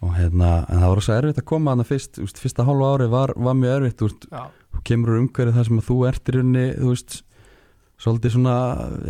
[0.00, 3.08] og hérna, en það var svo erfitt að koma þarna fyrst, úst, fyrsta hálfa ári
[3.12, 6.36] var, var mjög erfitt já, þú kemur úr umhverju þar sem að þú ert í
[6.36, 7.18] rauninni, þú veist
[8.00, 8.56] svolítið svona,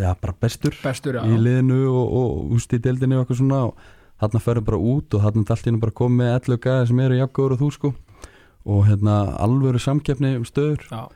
[0.02, 1.22] já, bara bestur bestur, já.
[1.22, 3.62] í liðinu og, og úst í deildinu og eitthvað svona.
[3.70, 7.02] Og þarna ferður bara út og þarna í hennu bara komið með 11 gæði sem
[7.06, 7.92] eru jafngóður og þú sko.
[8.70, 10.82] Og hérna alvöru samkeppni um stöður.
[10.90, 11.06] Já,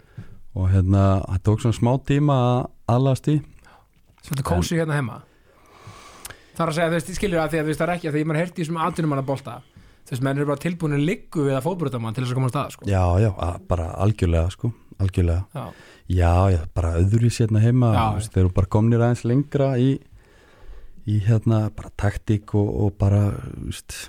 [0.54, 2.58] og hérna það tók svona smá tíma að
[2.94, 3.36] aðlast í
[4.24, 5.22] svolítið kósi hérna heima
[6.54, 8.22] þar að segja, þú veist, ég skilur að því að það er ekki að því
[8.24, 9.58] að maður heyrti í þessum atvinnum manna bolta
[10.04, 12.54] þú veist, menn eru bara tilbúinu liggu við að fótbrutamann til þess að koma á
[12.54, 12.88] stað, sko.
[12.90, 15.64] Já, já, að, bara algjörlega sko algjörlega, já,
[16.14, 19.70] já, já, bara öðru í sérna heima, Já, veist, þeir eru bara komnir aðeins lengra
[19.80, 19.94] í
[21.04, 23.24] í hérna, bara taktík og, og bara,
[23.64, 24.06] veist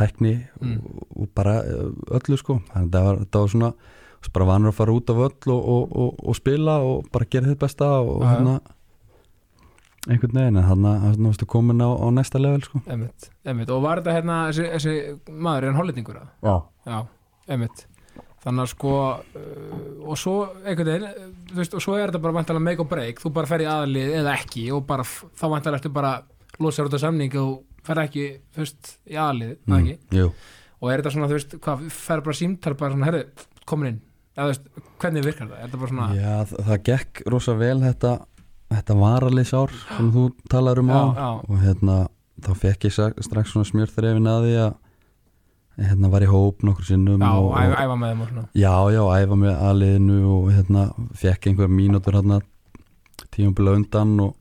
[0.00, 0.76] tækni Mm.
[0.80, 3.72] og, og bara eh, öllu sko, þannig að það var, það var svona
[4.34, 7.88] bara vanur að fara út af öll og, og, spila og bara gera þitt besta
[8.04, 8.60] og hérna
[10.08, 12.80] einhvern veginn, en þannig að þú veist komin á, á næsta level sko.
[12.90, 16.54] Emitt, emitt og var þetta hérna, þessi, þessi maður er hann hollendingur að já,
[16.88, 17.00] já,
[18.40, 22.66] þannig að sko uh, og svo einhvern veginn, veist, og svo er þetta bara vantalega
[22.70, 25.92] make or break, þú bara fer í aðlið eða ekki og bara, þá vantalega ertu
[25.92, 26.14] bara
[26.60, 29.90] losar út af samning og fer ekki, veist, í aðlið mm.
[30.16, 30.30] jú,
[30.80, 33.26] og er þetta svona, þú veist, hvað, fer bara símtal bara svona, herri,
[33.68, 34.00] komin inn.
[34.30, 37.54] Eða þú veist, hvernig virkar það, er þetta bara svona já, það, það gekk rosa
[37.60, 38.12] vel þetta,
[38.70, 41.30] þetta varalýsár sem þú talar um Já, á já.
[41.48, 41.96] og hérna,
[42.44, 44.72] þá fekk ég strax svona smjörþrefin að því að
[45.90, 48.46] hérna var í hóp nokkur sinnum já, og, og, æfa með þeim og svona.
[48.54, 52.40] Já, já, æfa með aðliðinu og hérna, fekk einhver mínútur hérna
[53.30, 54.34] tímabila undan og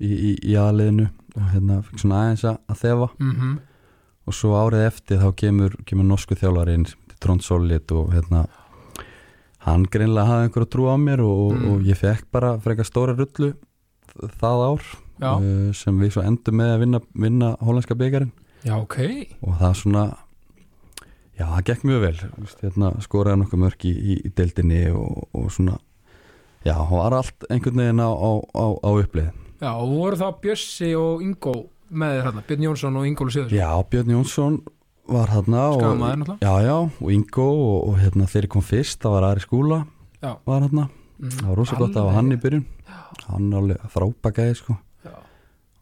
[0.00, 3.10] í, í, í aðliðinu og hérna, fikk svona aðeins að þefa.
[3.18, 3.58] Mm
[4.30, 6.86] og svo árið eftir þá kemur, kemur norsku þjálfarinn
[7.20, 8.44] Trond Sollit og hérna
[9.66, 11.66] hann greinlega hafði einhverju trú á mér og, Mm.
[11.74, 13.52] og ég fekk bara frekar stóra rullu
[14.40, 14.82] það ár
[15.38, 18.32] uh, sem við svo endum með að vinna, vinna hólandska byggarinn
[18.64, 18.96] já, ok.
[19.46, 20.04] Og það svona
[21.38, 22.16] já, það gekk mjög vel.
[22.60, 25.78] Hérna, skoraði nokkuð mörk í, í, í deildinni og, og svona
[26.64, 30.26] já, það var allt einhvern veginn á, á, á, á upplið já, og voru þá
[30.42, 31.54] Bjössi og Ingo
[31.90, 34.60] með þér hérna, Björn Jónsson og Ingólu Siður já, Björn Jónsson
[35.10, 36.38] var hérna skamaður náttúrulega.
[36.44, 39.80] Já, já, og Ingo og, og hérna, ég kom fyrst, það var Ari Skúla
[40.22, 40.86] já, var hérna,
[41.18, 42.66] mm, það var rosa gott að hafa hann í byrjun.
[43.26, 44.76] Hann alveg frábækaði sko.
[45.06, 45.16] Já,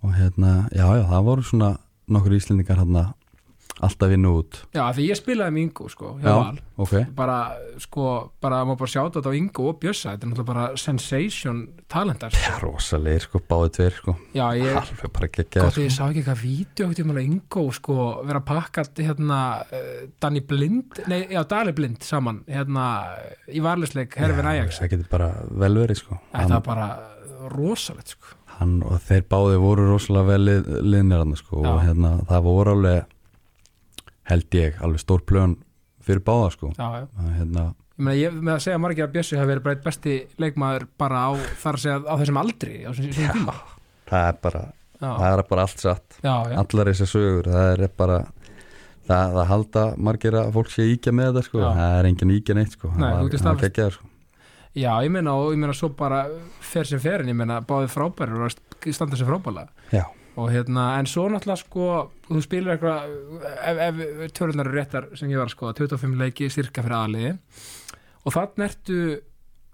[0.02, 1.70] og hérna, já, já, það voru svona
[2.08, 3.04] nokkur íslendingar hérna
[3.84, 4.58] alltaf vinnu út.
[4.74, 6.28] Já, því ég spilaði með Ingo sko, Já.
[6.34, 6.58] Val.
[6.84, 7.36] ok, bara,
[7.82, 8.04] sko,
[8.42, 12.34] bara, má bara sjáta þetta á Ingo og Bjössa, þetta er náttúrulega bara sensation talentar,
[12.34, 14.16] já, rosalegir sko, báði tveir sko.
[14.36, 17.28] Já, ég alveg bara geggjaði gott að ég sá ekki eitthvað vídeo ekkert um alveg
[17.32, 19.40] Ingo, sko, vera pakkat hérna,
[19.72, 22.88] uh, Danny Blind nei, já, Dali Blind saman hérna,
[23.48, 24.80] í varlisleik, Herfin Ajax.
[24.82, 26.18] það getur bara vel verið sko.
[26.32, 26.88] Þetta hann, var bara
[27.54, 28.34] rosalegt, sko.
[28.58, 32.72] Hann og þeir báði voru rosalega vel lið, liðnir hann sko og hérna það voru
[32.74, 33.04] alveg
[34.28, 35.56] held ég, alveg stór plön
[36.04, 36.72] fyrir báða sko.
[36.78, 37.06] Já, já.
[37.18, 37.66] Að, hérna,
[37.98, 40.84] Ég meina, ég með að segja margir að Bjössi hafi verið bara eitt besti leikmaður
[41.02, 43.54] bara á, þar að segja, á þessum aldri á þessum þessum tíma.
[44.08, 44.60] Það er bara
[44.98, 46.18] Já, það er bara allt satt.
[46.22, 48.18] Já, já, allar þessar sögur, það er bara
[49.08, 51.68] það, það halda margir að fólk sé íkja með þetta sko, Já.
[51.80, 54.08] það er engin íkja neitt sko, Nei, það þú var, ert það sko.
[54.78, 56.22] Já, ég meina og ég meina svo bara
[56.62, 60.04] fer sem fer en ég meina báði frábæri og st- standa sem frábæla já,
[60.38, 61.88] og hérna, en svo náttúrulega sko
[62.28, 63.16] þú spilir eitthvað
[63.58, 67.32] ef, ef tölunar eru réttar sem ég var að skoða 25 leiki styrka fyrir aðliði
[68.22, 69.00] og þannig ertu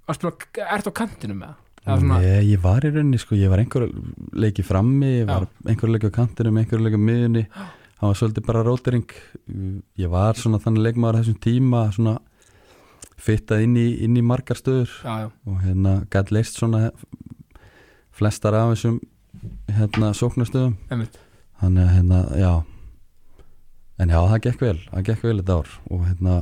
[0.08, 3.90] ertu á kantinu með Nei, ég var í rauninni sko, ég var einhver
[4.32, 7.42] leiki frammi, ég var einhver leiki á kantinum, einhver leiki á miðunni
[7.98, 9.16] það var svolítið bara rótering.
[10.00, 12.14] Ég var svona þannig leikmaður þessum tíma svona
[13.24, 14.92] fittað inn í, inn í margar stöður.
[15.04, 16.88] Já, já, og hérna gætt leist svona
[18.14, 19.00] flestar af þessum
[19.74, 20.76] hérna sóknastöðum
[21.60, 22.52] þannig að hérna, já.
[24.02, 25.70] En já, það gekk vel, það gekk vel þetta ár.
[25.94, 26.38] Og hérna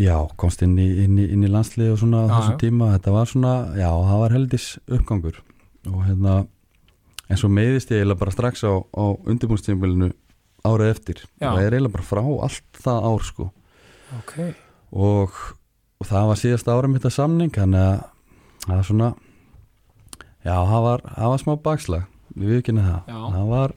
[0.00, 3.14] já, komst inn í, inn í, inn í landslið og svona á þessum tíma, þetta
[3.16, 5.42] var svona já, það var heldis uppgangur.
[5.90, 6.40] Og hérna
[7.30, 10.10] en svo meiðist ég eiginlega bara strax á, á undirbúnstímbilinu
[10.66, 11.24] árið eftir.
[11.40, 11.52] Já.
[11.60, 13.50] ég er eiginlega bara frá allt það ár sko.
[14.18, 14.34] Ok,
[14.90, 15.36] og,
[16.00, 18.00] og það var síðasta ára mitt að samning þannig að
[18.64, 19.10] það var svona
[20.44, 22.08] já, það var, það var smá bakslag.
[22.30, 23.08] Við viðkynna það.
[23.10, 23.20] Já.
[23.34, 23.74] það var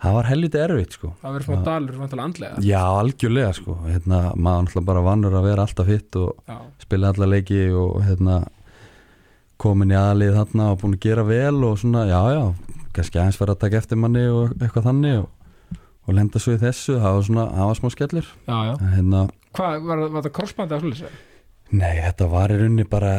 [0.00, 1.10] það var helviti erfitt sko.
[1.20, 1.62] Það verður Já.
[1.66, 3.76] dalur vantilega andlega já, algjörlega sko.
[3.88, 6.56] Hérna, maður náttúrulega bara vannur að vera alltaf hitt og já,
[6.86, 8.38] spila alla leiki og hérna
[9.60, 12.44] komin í aðlið þarna og búin að gera vel og svona, já, já
[12.96, 15.28] kannski aðeins vera að taka eftir manni og eitthvað þannig og,
[16.08, 16.96] og lenda svo í þessu.
[16.96, 18.30] Það var svona, það var smá skellur.
[18.48, 18.72] Já, já.
[18.80, 19.26] En hérna
[19.58, 21.20] hvað, var, var það krossbandi að svolítið sér?
[21.70, 23.12] Nei, þetta var í rauninni bara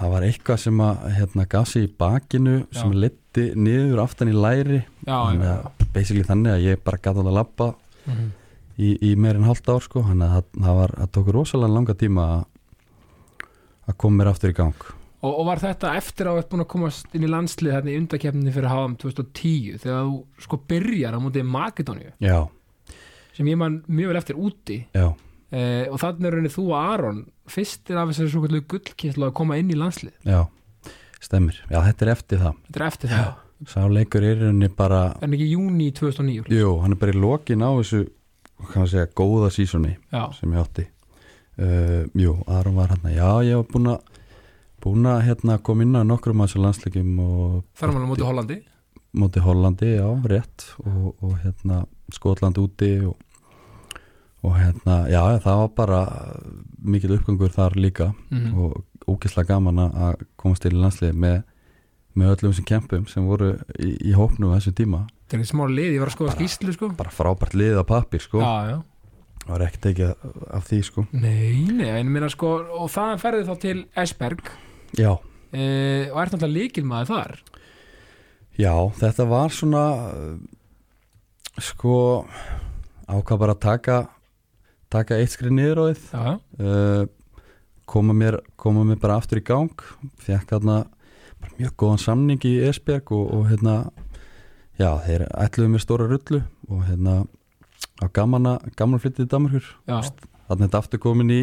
[0.00, 2.98] það var eitthvað sem að hérna, gaf sig í bakinu sem Já.
[3.04, 4.80] leti niður aftan í læri.
[5.06, 7.74] Já, þannig að basically þannig að ég bara gæti að lappa
[8.06, 8.30] Mhm.
[8.80, 11.94] í, í meir en hálft ár sko, þannig að það, var það tók rosalega langa
[11.94, 12.44] tíma að
[13.90, 14.74] að koma mér aftur í gang.
[15.22, 17.90] Og, og var þetta eftir að þú ert búin að komast inn í landslið hérna
[17.92, 20.14] í undakefninni fyrir HM 2010 þegar þú
[20.46, 22.12] sko byrjar á mútið Makedóníu?
[23.36, 24.78] Sem ég man mjög vel eftir úti.
[24.94, 25.10] Já,
[25.50, 29.36] eh, og þannig er rauninni þú og Aron fyrstir af þessari svo kallu gullkistlu að
[29.40, 30.16] koma inn í landslið.
[30.28, 30.44] Já
[31.20, 32.60] stemmir, já þetta er eftir það.
[32.68, 33.34] Þetta er eftir það,
[33.68, 37.64] sá leikur er rauninni bara en ekki júni 2009 jú, hann er bara í lokin
[37.66, 38.06] á þessu
[38.60, 40.86] maður segja, góða sísoni já, sem ég átti.
[41.60, 43.12] Uh, Jú, Aron var hérna.
[43.12, 44.10] Já, ég var búin að
[44.80, 47.10] búin að hérna, koma inn á nokkrum að þessu landsleikum
[47.76, 48.58] þar var hann mútið Hollandi?
[49.20, 50.68] Móti Hollandi, já, rétt.
[50.86, 51.82] Og, og hérna
[52.14, 53.16] Skotland úti og,
[54.42, 56.00] og hérna, já, það var bara
[56.82, 61.42] mikil uppgangur þar líka mm og ógislega gaman að- að komast til í landslið með,
[62.16, 65.00] með öllum þessum kempum sem voru í, í hópnu á þessum tíma.
[65.26, 66.88] Þetta er ekki smá lið, ég var að skoða skýslu sko.
[66.96, 68.38] bara frábært lið á pappir, sko.
[68.40, 68.78] Já, já.
[69.40, 70.06] Það var ekkert ekki
[70.54, 71.06] af því, sko.
[71.12, 74.50] Nei, nei, en minna sko og það ferði þá til Esberg.
[74.96, 75.12] Já,
[75.52, 77.38] e, og ert náttúrulega líkilmaður þar.
[78.60, 79.84] Já, þetta var svona
[81.60, 81.94] sko
[83.10, 83.96] ákvað bara að taka
[84.90, 86.06] taka eitt skrið niður á þið.
[86.60, 87.02] Uh,
[87.90, 89.84] koma, mér, koma mér bara aftur í gang.
[90.22, 90.84] Fekk hérna
[91.56, 93.76] mjög góðan samning í Esbjerg og, og hérna
[94.80, 97.22] já, þeir ætluðu mér stóra rullu og hérna
[98.00, 101.40] á gaman flyttið í Danmarkur þannig að þetta aftur komin í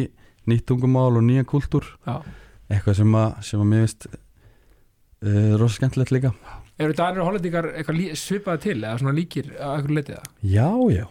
[0.48, 1.86] nýtt tungumál og nýja kultúr.
[2.06, 2.22] Já.
[2.68, 6.32] Eitthvað sem að, sem að mér finnst uh, rosa skemmtilegt líka.
[6.78, 10.32] Eru Danir og Hollendingar eitthvað svipaði til eða svona líkir að eitthvað letið það?
[10.46, 11.06] Já, já,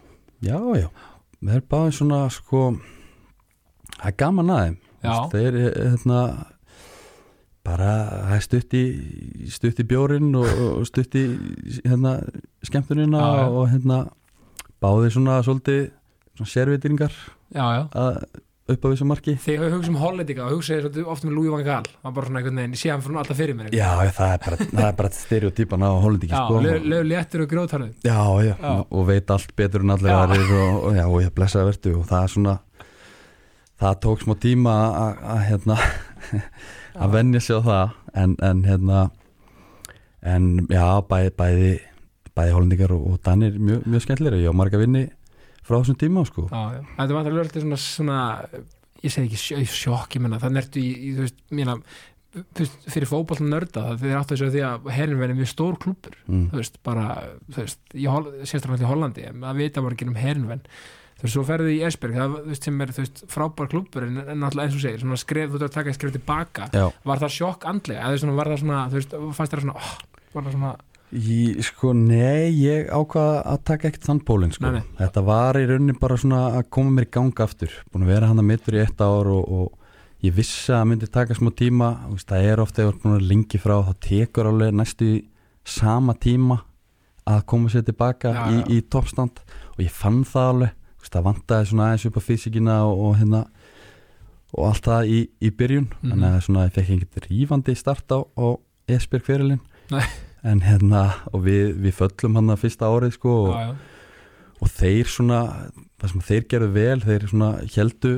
[0.48, 0.88] já, já
[1.44, 2.62] Það er bara svona sko
[3.98, 4.78] það er gaman að þeim.
[5.04, 5.12] Já.
[5.12, 5.58] Þú veist, Þeir
[5.92, 6.22] hérna
[7.68, 8.84] bara það er stutt í
[9.52, 10.48] stutt í bjórin og,
[10.80, 11.24] og stutt í
[11.84, 12.14] hérna
[12.66, 13.98] skemmtunina Já, og hérna
[14.84, 15.82] báði svona svolítið
[16.38, 17.18] svona sérvitringar
[17.98, 18.22] að
[18.68, 19.34] upp á þessu marki?
[19.40, 21.88] Þegar við hugsa um Hollendinga og hugsa ég svolítið oft með Louis van Gaal.
[21.88, 24.34] Það er bara svona einhvern veginn, ég sé hann fyrir alltaf fyrir mér Já, það
[24.34, 26.62] er bara, það er bara stereotypan á Hollendingi Já, sko.
[26.68, 28.74] lög lög léttur og grótarðu já, já, Já.
[28.92, 32.06] og veit allt betur en allir aðrir og, og, já, og ég blessaði vertu og
[32.12, 32.56] það er svona
[33.78, 34.76] það tók smá tíma
[35.06, 35.80] að- að hérna
[36.98, 37.92] að venja sig á það.
[38.18, 39.02] En, en hérna
[40.28, 41.72] en já, bæði bæði,
[42.36, 45.04] bæði hollendingar og, og danir mjög, mjög skemmtilega, ég á marga vinni
[45.68, 46.48] frá þessum tíma sko.
[46.48, 48.20] Já, já, þetta var alltaf löglega svona, svona
[49.04, 51.42] ég segi ekki sjokk, ég menna það nertu í, í þú veist,
[52.58, 55.80] veist, fyrir fótboltan nörda það þeir áttu þessu að því að herrin verið mjög stór
[55.82, 56.46] klúpur mm.
[56.52, 57.10] þú veist, bara,
[57.50, 60.66] þú veist, sérstaklega í Hollandi, að vita maður ekki um herinvenn
[61.18, 64.20] þú veist, svo ferðu í Esberg það, veist, sem er, þú veist, frábær klúpur en,
[64.34, 67.36] náttúrulega eins og segir, svona skref, þú ert að taka skref tilbaka, Já, var það
[67.38, 70.58] sjokk andlega, eða svona, var það svona, þú veist, fannst þér svona, oh, var það
[70.58, 70.76] svona
[71.16, 74.66] Í, sko, nei, ég ákvaða að taka ekkert þann pólinn, sko.
[74.68, 74.96] Nei, nei.
[75.00, 77.72] Þetta var í rauninni bara svona að koma mér í ganga aftur.
[77.94, 80.90] Búin að vera hann að mittur í eitt ár og, og ég vissi að það
[80.92, 81.90] myndi taka smá tíma.
[82.12, 85.10] Veist, Það er ofta, þú ert búin að lengi frá, þá tekur alveg næstu
[85.64, 86.60] sama tíma
[87.28, 88.68] að koma sér tilbaka Já, í, já.
[88.76, 89.40] í toppstand
[89.78, 90.76] og ég fann það alveg.
[91.00, 93.46] Veist, Það vantaði svona aðeins upp á fysikina og, og hérna
[94.58, 96.12] og allt það í, í byrjun Mhm.
[96.12, 98.20] þannig að svona, ég fekk einhvern rífandi start á,
[98.88, 99.60] Esbjörg fyrirlin
[99.92, 100.04] Nei.
[100.48, 104.74] En hérna og við, við föllum hann að fyrsta árið sko og, já, já, og
[104.74, 105.42] þeir svona
[106.28, 108.14] þeir gerðu vel, þeir svona heldu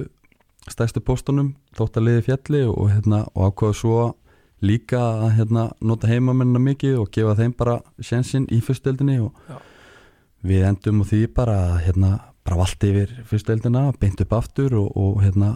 [0.70, 4.00] stærstu póstunum þótt að liði fjalli og, og, hérna, og ákvaðu svo
[4.66, 9.60] líka að hérna, nota heimamennina mikið og gefa þeim bara sjensinn í fyrstdeldinni og Já.
[10.52, 12.12] við endum á því bara að hérna,
[12.44, 15.54] bara vallt yfir fyrstdeldina, beint upp aftur og, og hérna,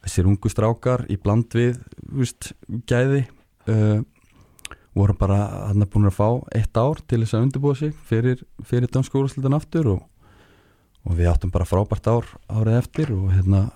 [0.00, 2.54] þessir ungu strákar í bland við víst,
[2.88, 3.26] gæði
[3.68, 4.00] uh,
[4.96, 8.90] voru bara hann búin að fá eitt ár til þess að undirbúa sig fyrir, fyrir
[8.90, 10.00] danskólaslutan aftur og,
[11.06, 13.66] og við áttum bara frábært ár árið eftir og hérna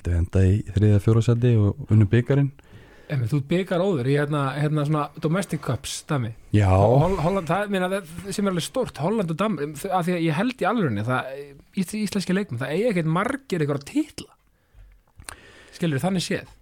[0.00, 2.52] við enda í þriða fjórasetti og unnu byggarinn
[3.12, 6.30] Emi, þú byggar óður í hérna, hérna svona domestic cups, dæmi.
[6.56, 10.06] Já, og Holl- Holland, það, meina, það sem er alveg stort Holland og Danmark, af
[10.06, 11.28] því að ég held í alvörunni það,
[11.84, 14.32] íslenski leikum, það eigi ekkert margir eitthvað titla.
[15.76, 16.53] Skilur þannig séð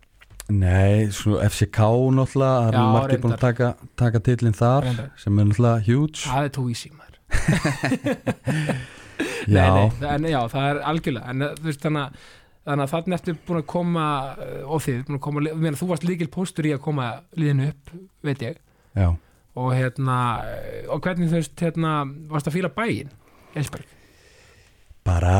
[0.52, 1.78] nei, svo FCK
[2.16, 5.10] náttúrulega, það er margir búin að taka, taka titlinn þar Reyndar.
[5.22, 6.22] sem er náttúrulega huge.
[6.26, 6.52] Það er
[6.98, 7.18] maður.
[9.46, 12.30] Já, nei, nei, en, já, það er algjörlega en þú veist þannig að
[12.62, 15.88] þannig að þannig ertu búin að koma uh, og þið, búin að koma, meina, þú
[15.90, 17.92] varst líkil póstur í að koma liðinu upp,
[18.26, 18.60] veit ég.
[18.98, 19.08] Já,
[19.58, 21.94] og hérna, uh, og hvernig þú veist hérna,
[22.30, 23.10] varst að fíla bæinn
[23.58, 23.90] Elsberg,
[25.06, 25.36] bara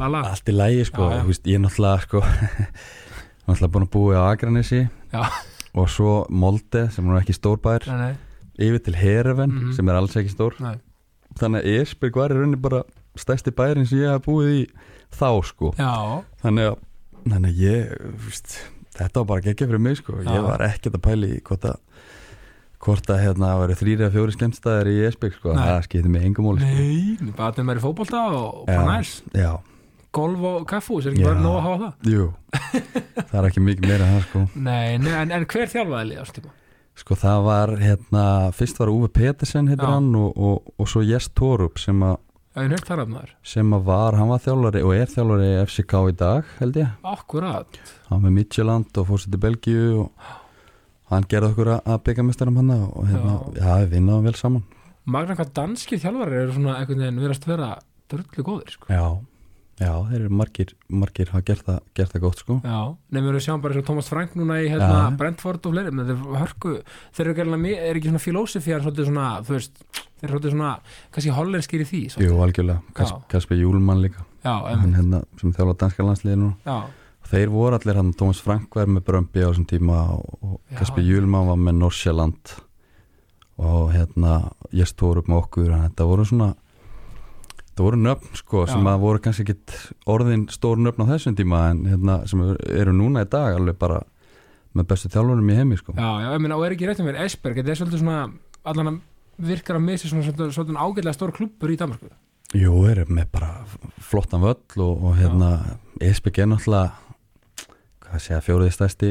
[0.00, 0.24] lala.
[0.32, 1.26] allt í lægi sko, Já, já.
[1.28, 2.24] Veist, ég er náttúrulega sko
[3.46, 5.24] náttúrulega búin að búa á Akranesi Já.
[5.74, 8.14] og svo Molde sem er ekki stór bær nei, nei,
[8.68, 9.72] yfir til Hereven Mhm.
[9.76, 10.76] sem er alls ekki stór nei,
[11.38, 12.82] þannig að Esbjörg var í rauninni bara
[13.16, 14.66] stærsti bærin sem ég hef búið í
[15.14, 16.78] þá sko þannig að,
[17.28, 18.58] þannig að ég veist,
[18.94, 20.30] þetta var bara geggja fyrir mig sko Já.
[20.34, 21.76] ég var ekkert að pæli hvort að
[22.84, 25.62] hvort að hérna að vera þrýri að fjóri skemmstæðar í Esbjörg sko, Nei.
[25.64, 26.74] það skipti mig engum móli sko.
[27.24, 29.52] nei bara þeim er í fótbolta og, bara næs já,
[30.14, 32.12] golf og kaffús, er ekki bara nóg að hafa það?
[32.14, 32.26] Jú.
[33.30, 34.42] Það er ekki mikið meira það sko.
[34.54, 36.52] Nei, nei en, en hver þjálfaði liða tíma?
[36.94, 38.24] sko það var hérna,
[38.54, 39.94] fyrst var Uwe Petersen heitir Já.
[39.96, 42.20] hann og, og, og svo Jess Torup sem að
[43.42, 46.92] sem að var, hann var þjálfari og er þjálfari í FCK í dag held ég.
[47.02, 47.80] Akkurat.
[48.06, 50.30] Hann var með Midtjöland og fórst til Belgíu og
[51.10, 54.62] hann gerði okkur að- að byggja mestarum hann og hérna, já, við vinnaðum vel saman.
[55.04, 57.72] Magna hvað danskir þjálfarar eru svona einhvern veginn verðast vera
[58.08, 58.86] drullu góðir sko.
[58.86, 59.02] já,
[59.80, 62.78] já, þeir eru margir margir hafa gert það, gert það gott sko Já,
[63.10, 65.16] nefnum við að sjá bara eins og Thomas Frank núna í hérna, Já.
[65.18, 66.74] Brentford og fleiri þeir hörku,
[67.16, 68.22] þeir eru gerðlega er ekki svona
[68.84, 70.72] svolítið svona, þú veist þeir eru svona,
[71.14, 72.28] kannski hollenskir í því svolítið.
[72.30, 73.14] jú, algjörlega, Kas.
[73.34, 76.76] Kasper Júlmann líka Já, hann hérna, sem þjálfa danska landsliðinu já,
[77.30, 80.78] þeir voru allir hann, Thomas Frank var með Brömbi á þessum tíma og, Já.
[80.78, 82.54] Kasper Júlmann var með Norsjaland
[83.64, 84.38] og hérna
[84.74, 86.54] ég stór upp með okkur þetta voru svona
[87.74, 89.74] þetta voru nöfn sko sem að voru kannski ekkit
[90.14, 94.02] orðin stór nöfn á þessum tíma en hérna sem eru núna í dag alveg bara
[94.74, 95.94] með bestu þjálfunum í heimi sko.
[95.98, 98.20] Já, já, ég meina, og er ekki rétt um mér Esberg, þetta er svolítið svona
[98.66, 99.00] allan að
[99.50, 102.10] virkar að missi svona svolítið, svolítið ágætlega stór klubbur í Danmarku
[102.54, 103.48] Jú, eru með bara
[103.98, 105.48] flottan völl og, og hérna
[105.98, 106.92] Esbygg er náttúrulega
[108.04, 109.10] hvað segja, fjóriði stærsti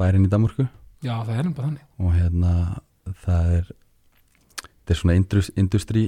[0.00, 0.66] bærin í Danmörku.
[1.04, 1.84] Já, það er bara þannig.
[2.02, 2.54] Og hérna
[3.22, 6.04] það er þetta er svona indus, industrí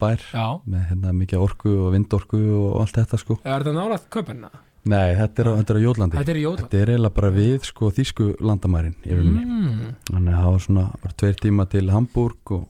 [0.00, 3.36] bær Já, með hérna mikið orku og vindorku og allt þetta sko.
[3.44, 4.50] Er þetta nálægt köpenna?
[4.84, 7.14] Nei, þetta er, á- þetta er á Jólandi Þetta er í Jóðland Þetta er eiginlega
[7.16, 9.94] bara við sko þýsku landamærin í rauninni mm.
[10.10, 12.66] Þannig að það var svona var tveir tíma til Hamburg og,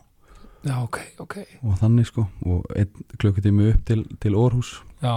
[0.64, 1.34] Já, ok, ok.
[1.66, 4.70] og þannig sko og einn klukkutími upp til, til Orhus
[5.02, 5.16] Já,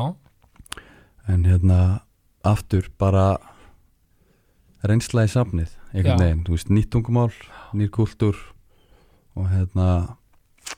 [1.29, 1.77] en hérna
[2.43, 3.27] aftur bara
[4.87, 7.31] reynsla í safnið einhvern veginn, þú veist, nýtt tungumál
[7.77, 8.37] nýr kultúr
[9.37, 10.17] og hérna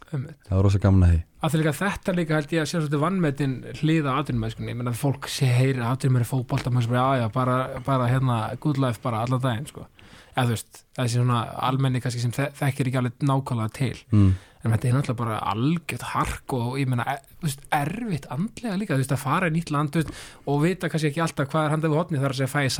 [0.09, 1.21] það var rosa gaman að því.
[1.39, 4.99] Að líka þetta líka held ég að sé svolítið vannmetin hlýða atvinnumæskunni, ég menn að
[4.99, 9.43] fólk sé heyri atvinnumæri fótbolta, maður já, já, bara, bara hérna, good life bara allan
[9.43, 9.87] daginn, sko.
[10.33, 13.97] Eða þú veist, þessi svona almenni kannski sem þe þekkir ekki alveg nákvæmlega til.
[14.11, 14.31] Mm.
[14.59, 18.75] en þetta er náttúrulega bara algjört hark og ég meina, e, þú veist, erfitt andlega
[18.75, 20.11] líka, þú veist, að fara í nýtt land veist,
[20.51, 22.73] og vita kannski ekki alltaf hvað er handað við hotni þar að segja fæði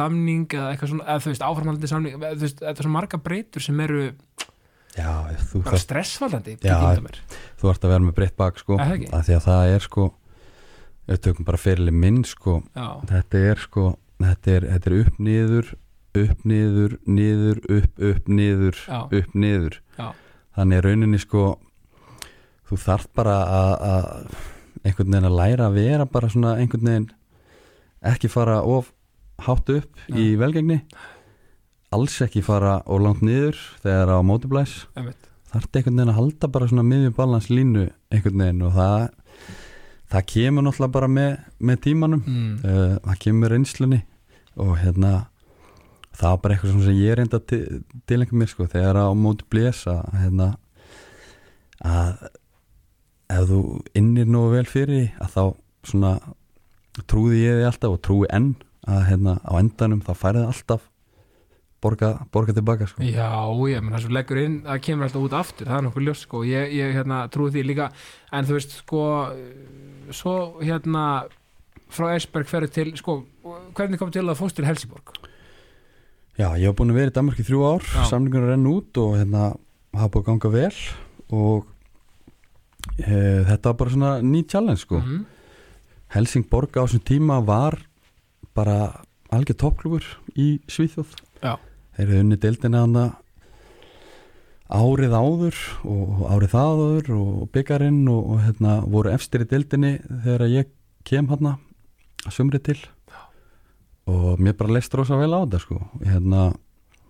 [4.98, 5.12] Já,
[5.52, 5.76] þú, bara
[7.06, 7.20] mér.
[7.62, 10.08] þú ert að vera með breytt bak sko, að því að það er sko
[11.10, 13.86] við tökum bara fyrirli minn sko Já, þetta er sko
[14.20, 15.72] þetta er, þetta er upp, niður
[16.20, 19.00] upp, niður, niður, upp, upp, niður Já.
[19.06, 19.80] upp, niður.
[20.58, 21.44] Þannig rauninni sko
[22.70, 24.10] þú þarf bara að, að
[24.84, 27.08] einhvern veginn að læra að vera bara svona einhvern veginn
[28.10, 28.92] ekki fara of
[29.46, 30.82] hátt upp í velgengni
[31.96, 34.76] alls ekki fara og langt niður þegar á mótiblæs
[35.50, 39.08] þarf einhvern veginn að halda bara svona miðjubalans línu einhvern veginn og það
[40.10, 42.24] það kemur náttúrulega bara með, með tímanum.
[42.26, 42.54] Mm.
[42.66, 44.00] uh, það kemur reynslunni
[44.60, 45.14] og hérna
[46.20, 47.62] það var bara eitthvað sem ég reynda til,
[48.10, 50.50] til einhver mér sko þegar á móti blésa hérna
[51.86, 52.30] að
[53.30, 53.60] ef þú
[53.98, 55.44] innir nógu vel fyrir að þá
[55.90, 56.14] svona
[57.08, 58.50] trúði ég því alltaf og trúi enn
[58.90, 60.88] að hérna á endanum þá færði alltaf
[61.82, 63.30] borga, borga tilbaka sko Já,
[63.72, 66.24] ég menn það sem leggur inn það kemur alltaf út aftur, það er nokkuð ljós
[66.26, 66.44] sko.
[66.44, 67.90] ég, ég hérna, trúi því líka
[68.32, 69.04] en þú veist, sko
[70.12, 71.06] svo hérna
[71.90, 73.20] frá Esberg ferði til, sko,
[73.78, 75.16] hvernig kom til að fóst til Helsingborg?
[76.40, 79.00] Já, ég hef búin að vera í Danmark í þrjú ár samlingur að renna út
[79.02, 79.48] og hérna
[79.98, 80.78] hafa búin að ganga vel
[81.36, 81.66] og
[83.00, 83.18] e,
[83.50, 85.26] þetta var bara svona ný challenge sko Mhm.
[86.10, 87.78] Helsingborg á þessum tíma var
[88.56, 90.04] bara algjör toppklubur
[90.36, 91.12] í Svíþjóð
[91.44, 91.58] Já.
[92.00, 93.02] Þeir eru unni deildina hana
[94.70, 95.58] árið áður
[95.90, 100.70] og árið það áður og byggarinn og, og hérna, voru efstir í deildinni þegar ég
[101.10, 101.58] kem hérna
[102.24, 102.78] að sumri til.
[104.10, 105.80] Og mér bara leist rosa vel á þetta sko.
[106.06, 106.46] Hérna,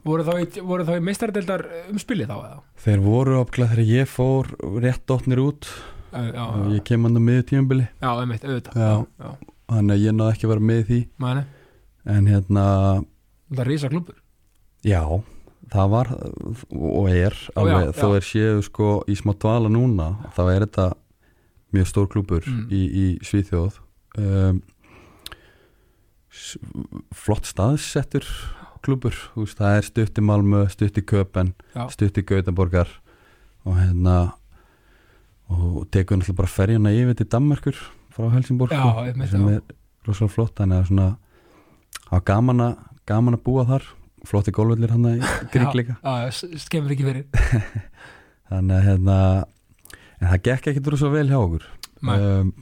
[0.08, 2.58] voru þá í, í meistaradeildar um spilið þá eða?
[2.86, 4.50] þeir voru opklað þegar ég fór
[4.82, 5.70] rétt dotnir út.
[6.10, 7.86] Já, já, og ég kem hann á miður tímabili.
[8.02, 8.82] Já, einmitt, auðvitað.
[8.82, 9.30] Já.
[9.70, 11.00] þannig að ég náði ekki að vera með því.
[11.22, 11.46] Mæni,
[12.16, 12.66] en hérna
[13.52, 14.18] það er rísa klubur
[14.88, 15.04] Já,
[15.74, 16.10] það var
[16.72, 18.16] og er alveg, já, þó já.
[18.20, 20.88] er séu sko í smá dvala núna þá er þetta
[21.76, 22.66] mjög stór klúbur Mm.
[22.74, 23.76] í, í Svíþjóð
[24.18, 24.62] um,
[27.16, 28.26] flott staðsettur
[28.88, 31.52] veist, það er stutt í Malmö stutt í Köpen,
[31.92, 32.90] stutt í Gautaborgar
[33.68, 34.18] og hérna
[35.50, 37.78] og tekur náttúrulega bara ferjana yfir til Danmarkur
[38.14, 39.62] frá Helsingborg Já, sko, sem er
[40.08, 41.08] rosalega flott þannig að svona
[42.06, 42.76] það var gaman að,
[43.10, 43.90] gaman að búa þar
[44.28, 45.18] flotti gólvellir hann í
[45.54, 45.98] Grík líka.
[46.34, 47.26] Skemmur ekki fyrir.
[48.50, 49.18] Þannig að hérna
[50.20, 51.68] en það gekk ekkert rosa vel hjá okkur.
[52.04, 52.54] Um,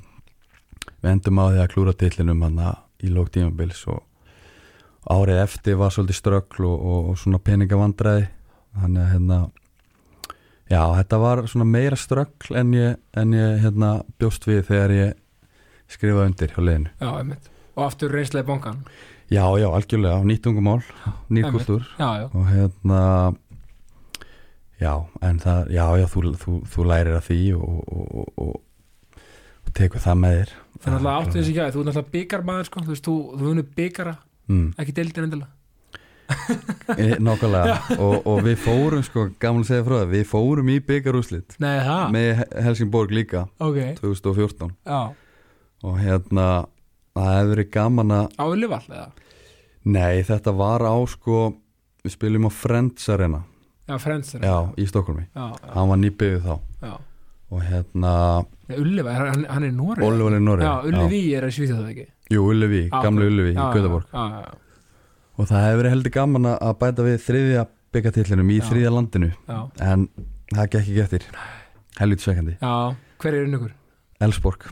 [1.01, 2.61] við endum á því að klúra tillinum hann
[3.05, 4.03] í lók tímabils og
[5.07, 8.27] árið eftir var svolítið ströggl og, og, og svona peningavandræði.
[8.77, 9.39] Þannig að hérna
[10.67, 15.13] já, þetta var svona meira ströggl en ég, en ég hérna bjóst við þegar ég
[15.91, 16.63] skrifaði undir hjá
[17.13, 17.53] einmitt.
[17.77, 18.81] Og aftur reynslega í bongan
[19.30, 20.82] já, já, algjörlega, nýttungumál
[22.00, 23.02] já, og hérna
[24.80, 28.63] já, en það já, já, þú, þú, þú lærir að því og, og, og, og,
[29.78, 30.54] tekur það með þér.
[30.78, 33.48] Það er náttúrulega áttu þessi ekki þú er náttúrulega byggarmaður sko, þú veist, þú, þú
[33.50, 34.13] vunni byggara
[34.48, 35.54] mm, ekki deildin endilega.
[36.88, 40.78] E, Nákvæmlega, og, og við fórum sko, gaman að segja frá það, við fórum í
[40.84, 45.00] byggarúslit með He- Helsingborg líka ok, 2014 já.
[45.86, 46.48] Og hérna
[47.17, 49.07] það hefur verið gaman að á Ullivall eða?
[49.87, 51.41] Nei, þetta var á sko
[52.03, 53.43] við spilum á Friends Arena.
[53.87, 56.59] Já, Friends er- já, í Stokkólmi hann var nýbyggðu þá.
[56.83, 56.97] Já.
[57.49, 58.13] og hérna
[58.67, 62.07] Nei, Ulliva, hann, hann er Nóri Oliver Norri já, Ullivi er að svíþjóð það ekki?
[62.35, 62.41] Jú,
[62.91, 63.29] gamla ok.
[63.31, 64.51] Ullevi í Götaborg já, já, já,
[65.37, 67.63] og það hefur verið heldur gaman að- að bæta við þriðja
[67.95, 69.31] byggatillinum í þriðja landinu.
[69.47, 70.09] Já, en
[70.51, 71.23] það gekk ekki eftir.
[71.97, 73.71] Helviti sveikandi já hver er ynnugur?
[74.19, 74.67] Elsborg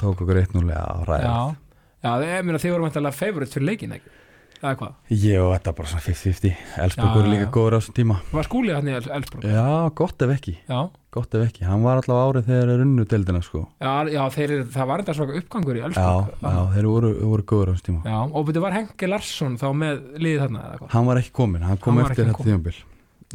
[0.00, 1.56] tók okkur 1-0 já, ræða
[2.04, 4.14] já, já, ég meina þið voru mæntalega favorite fyrir leikin ekki?
[4.58, 7.50] Eða hvað, Jó, þetta er bara svona 50-50 Elsborg Já, voru líka já.
[7.54, 8.14] góður á þessum tíma.
[8.34, 9.44] Var skúlið hann í Elfsborg?
[9.46, 9.66] Já,
[10.00, 10.54] gott ef ekki.
[10.66, 10.80] Já,
[11.14, 13.60] Gott ef ekki, hann var allavega árið þegar þeir unnu deildina sko.
[13.78, 17.46] Já, já þeir, það var þetta svaka uppgangur í Já, Elfsborg já, þeir voru, voru
[17.52, 18.02] góður á þessum tíma.
[18.10, 21.32] Já, og betur var Henke Larsson þá með liðið þarna eða hvað, Hann var ekki
[21.38, 22.76] kominn, hann kom Hann eftir þetta þjómbil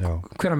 [0.04, 0.12] Já,
[0.44, 0.52] hver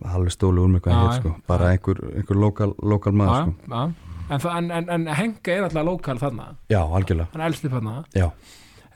[0.00, 1.34] er hann alveg stólu úr mig hvað hann hét sko.
[1.50, 3.82] Bara einhver, einhver lokal, lokal maður sko.
[4.28, 6.50] En, en, en, en Henke er alltaf lokal þarna?
[6.68, 7.96] Já, algjörlega, hann elst upp þarna?
[8.16, 8.28] Já.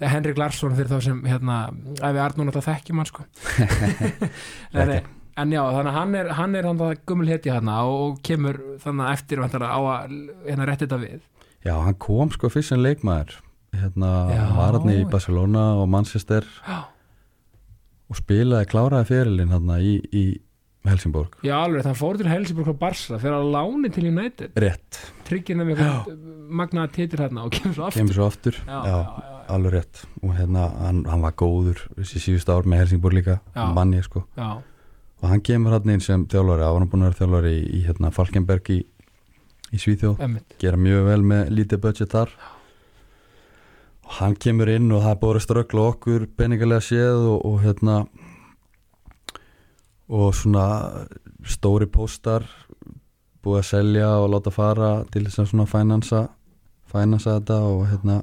[0.03, 1.57] Henrik Larsson fyrir þá sem hérna,
[1.95, 3.27] ef við Arnún alltaf þekkjum hann sko.
[4.83, 4.93] En,
[5.47, 8.19] en já, þannig að hann er hann er hann það gummul heti hérna og, og
[8.27, 10.17] kemur þannig að eftir á að
[10.49, 11.23] hérna rétti þetta við.
[11.63, 13.39] Já, hann kom sko fyrst sem leikmaður.
[13.73, 16.83] Hérna, hann var hann í Barcelona og Manchester já,
[18.13, 20.25] og spilaði kláraði fyrirlin hérna í, í
[20.83, 21.37] Helsingborg.
[21.47, 24.57] Já alveg, þannig fór til Helsingborg og Barsa fyrir að láni til United.
[24.59, 26.09] Rétt, tryggir þeim eitthvað
[26.59, 28.01] magnaða titil hérna og kemur svo aftur.
[28.01, 28.59] Kemur svo aftur.
[28.67, 30.03] Já, já, já, já, alveg rétt.
[30.23, 33.67] Og hérna, hann, hann var góður þessi síðust ár með Helsingborg líka Já.
[33.77, 34.25] mann ég sko.
[34.39, 34.49] Já,
[35.23, 38.81] og hann kemur hann inn sem þjálfari, að vera þjálfari í, í hérna, Falkenberg í,
[39.71, 40.19] í Svíþjóð.
[40.27, 42.35] Emmitt gera mjög vel með lítið budget þar.
[44.03, 47.63] Og hann kemur inn og það er búin að ströggla okkur peningalega séð og, og
[47.63, 48.01] hérna
[50.13, 50.67] og svona
[51.49, 52.45] stóri póstar
[53.43, 56.27] búið að selja og láta fara til þess að svona fænansa
[56.93, 58.21] fænansa þetta og hérna.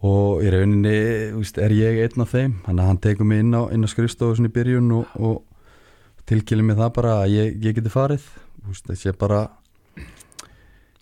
[0.00, 0.96] Og í rauninni
[1.36, 2.56] víst, er ég einn af þeim.
[2.64, 5.42] Þannig að hann tekur mig inn á, á skrifstofu svona í byrjun og, og
[6.28, 8.24] tilkýlir mig það bara að ég, ég geti farið.
[8.88, 9.42] Þessi er bara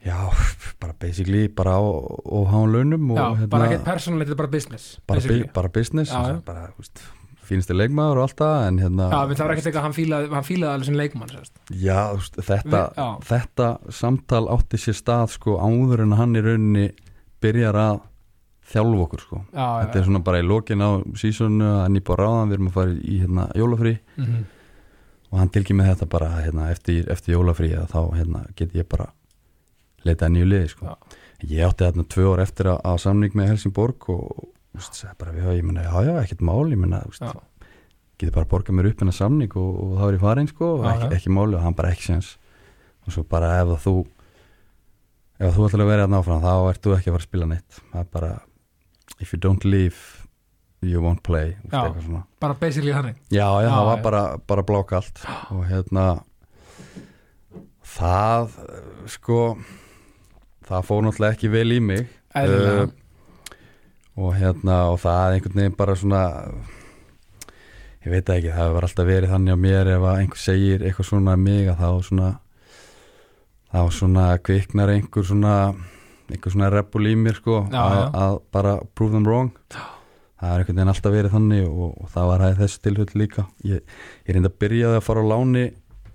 [0.04, 0.16] já,
[0.80, 4.42] bara basically bara á, á hán launum og hérna já, bara ekkert persónulegt, þetta er
[4.42, 5.20] bara business bara,
[5.54, 6.40] bara business já.
[6.46, 7.02] bara, víst,
[7.48, 10.28] fínasti leikmaður og allt það en hérna já, menn það var ekkert eitthvað hann fílaði,
[10.34, 11.54] hann fílaði alveg sem leikmann sérst.
[11.72, 13.08] Já, þú veist, þetta, Við- já.
[13.32, 13.68] þetta
[14.02, 16.86] samtal átti sér stað sko áður en hann í rauninni
[17.42, 17.98] byrjar að
[18.68, 19.40] þjálfa okkur sko.
[19.54, 22.68] já, Þetta er svona bara í lokin á sísonu að nýpa á ráðan, við erum
[22.68, 24.38] að fara í hérna, jólafrí mm
[25.28, 28.86] og hann tilkið með þetta bara hérna, eftir, eftir jólafrí að þá hérna, get ég
[28.88, 29.10] bara
[30.08, 30.86] leitað nýju liði sko.
[30.88, 30.94] Já.
[31.50, 34.46] Ég átti þarna tvö ár eftir að, að samning með Helsingborg og
[35.18, 37.32] bara við, ég menna, já, já, ekkert mál, ég menna, já,
[38.18, 40.48] getið bara að borga mér upp en að samning og, og það var í farin
[40.50, 41.16] sko Já, ekki, já.
[41.18, 42.30] ekki máli og hann bara ekki séns
[43.06, 43.92] og svo bara ef þú
[45.38, 47.50] ef þú ætlar að vera hérna áfram þá ert þú ekki að fara að spila
[47.52, 48.30] neitt það er bara
[49.22, 50.00] if you don't leave
[50.82, 51.94] you won't play Já.
[52.42, 54.02] bara basically hann já, já, Já, það var já.
[54.08, 55.22] bara, bara blákalt
[55.54, 56.06] og hérna
[57.96, 58.52] það
[59.14, 59.38] sko
[60.68, 62.06] það fór náttúrulega ekki vel í mig
[62.36, 62.82] Eðlilega.
[62.82, 62.90] Eh,
[64.18, 66.22] og hérna og það einhvern veginn bara svona
[68.04, 71.10] ég veit það ekki, það hefur alltaf verið þannig á mér ef einhver segir eitthvað
[71.10, 72.30] svona um mig að þá svona
[73.68, 75.54] þá svona kviknar einhver svona
[76.28, 78.08] einhver svona repul í mér sko Já, að, já.
[78.24, 79.52] að bara prove them wrong.
[80.38, 83.44] Það er einhvern veginn alltaf verið þannig og, og það var hæði þessu tilhöld líka.
[83.66, 83.94] Ég,
[84.28, 85.64] ég reyndi að byrjaði að fara á láni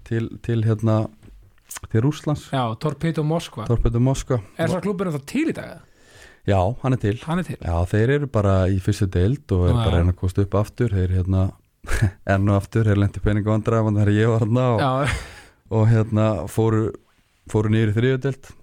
[0.08, 0.98] til, til hérna
[1.90, 4.38] til Rúslands, já, Torpedo Moskva.
[4.62, 5.82] Er það klubburinn þá til í dag?
[6.50, 7.16] Já, hann er til.
[7.26, 7.58] Hann er til.
[7.62, 10.46] Já, þeir eru bara í fyrstu deild og eru Já, bara að reyna að kosta
[10.46, 10.96] upp aftur.
[10.98, 11.46] Þeir hérna
[12.34, 15.16] enn og aftur, þeir lendi pening og andra þegar ég var hérna og,
[15.80, 16.86] og hérna fóru,
[17.52, 18.54] fóru í þriðu deild.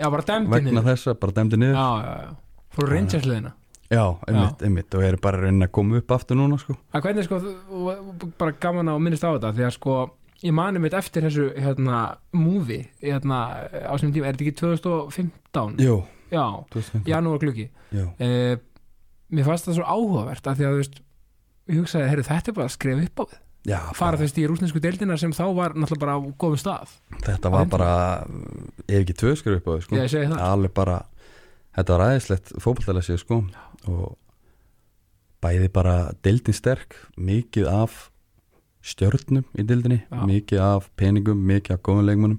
[0.00, 0.86] Já, bara dæmdi vegna niður.
[0.94, 1.74] þessa, bara dæmdi niður.
[1.76, 2.36] Já, já, já,
[2.76, 3.50] fór Rangers-liðina
[3.90, 4.94] já, einmitt, einmitt.
[4.94, 6.76] Og eru bara að reyna að koma upp aftur núna sko.
[6.94, 9.96] Að hvernig sko, þú- bara gaman að minnast á þetta því að sko,
[10.46, 13.40] ég mani mitt eftir þessu hérna, movie hérna,
[13.82, 15.76] á sem tíma, er þetta ekki 2015?
[15.84, 15.98] Jú,
[16.30, 18.56] já, 2015 janúar gluggi Já, eh,
[19.30, 20.98] mér fannst það svo áhugavert að því að þú veist,
[21.70, 23.38] ég hugsaði, heyrðu, þetta er bara að skrifa upp á við.
[23.70, 26.94] Já fara þú veist í rúsnesku deildina sem þá var náttúrulega bara á góðum stað.
[27.26, 27.90] Þetta var bara
[28.88, 29.98] ef ekki tvö skur upp á því sko.
[29.98, 30.40] Já, ég segi það.
[30.46, 30.96] alveg bara,
[31.76, 33.42] þetta var aðeinslegt fótballtæla sér sko
[33.90, 34.16] og
[35.44, 38.10] bæði bara deildin sterk, mikið af
[38.84, 40.20] stjörnum í deildinni Já.
[40.24, 42.38] mikið af peningum, mikið af góðum leikmunum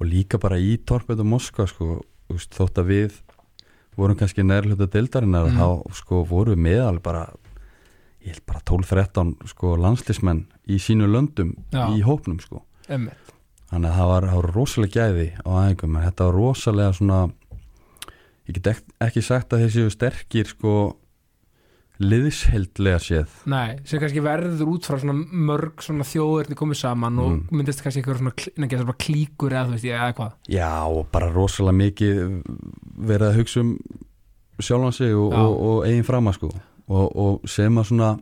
[0.00, 3.18] og líka bara í Torpet og Moskva sko, veist, þótt að við
[3.96, 5.58] vorum kannski nærluta deildarinnar Mm.
[5.58, 7.28] þá sko vorum við meðal bara
[8.24, 11.88] ég held bara 12-13 sko landslismenn í sínu löndum Já.
[11.92, 13.14] í hópnum sko Einmitt.
[13.70, 17.20] þannig að það var, það var rosalega gæði á æfingum, en þetta var rosalega svona
[18.48, 20.74] ég get ekki, ekki sagt að þeir séu sterkir sko
[22.02, 23.34] liðshildlega séð.
[23.46, 25.14] Nei, sem kannski verður út frá svona
[25.46, 27.48] mörg svona þjóðurni komið saman og Mm.
[27.54, 30.32] myndist kannski eitthvað svona, kl- nei, ekki, svona klíkur eða þú veist, ég- eða hvað.
[30.48, 32.42] Já, og bara rosalega mikið
[32.98, 33.78] verið að hugsa um
[34.60, 36.50] sjálfan sig og, og, og eigin frama sko.
[36.88, 38.18] Og, og sem að svona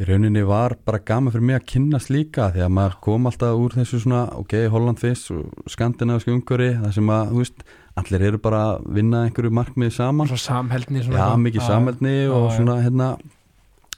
[0.00, 3.56] í rauninni var bara gaman fyrir mig að kynnast líka því að maður kom alltaf
[3.56, 7.64] úr þessu svona ok, Holland fyrst og skandinaviski umhverfi það sem að, þú veist,
[7.96, 10.26] allir eru bara að vinna einhverju markmið saman.
[10.26, 13.18] Svona samheldni Já, mikið Já, samveldni og svona hérna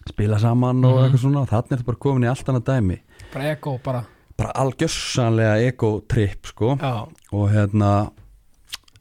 [0.08, 1.04] spila saman og Mhm.
[1.06, 1.46] eitthvað svona.
[1.46, 2.98] Þannig er þetta bara komin í allt annað dæmi.
[3.32, 4.04] Bara ego, bara.
[4.36, 6.76] Bara algjörsanlega ego-trip sko.
[6.78, 8.10] Já, og hérna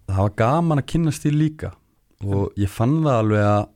[0.07, 1.71] það var gaman að kynnast því líka.
[2.23, 3.67] Og ég fann það alveg að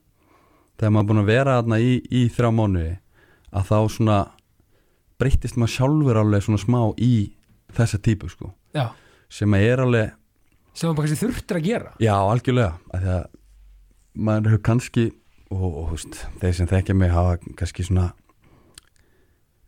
[0.80, 2.98] þegar maður er búin að vera þarna í, í þrjá mánuði
[3.54, 4.28] að þá svona
[5.20, 7.32] breyttist maður sjálfur alveg svona smá í
[7.76, 8.54] þessa típu sko.
[8.74, 8.90] Já,
[9.30, 10.12] sem að er alveg,
[10.80, 11.94] sem bara kannski þurftir að gera.
[12.00, 13.26] Já algjörlega að
[14.20, 15.06] maður hefur kannski
[15.50, 18.12] og, og húst, þeir sem þekkja mig hafa kannski svona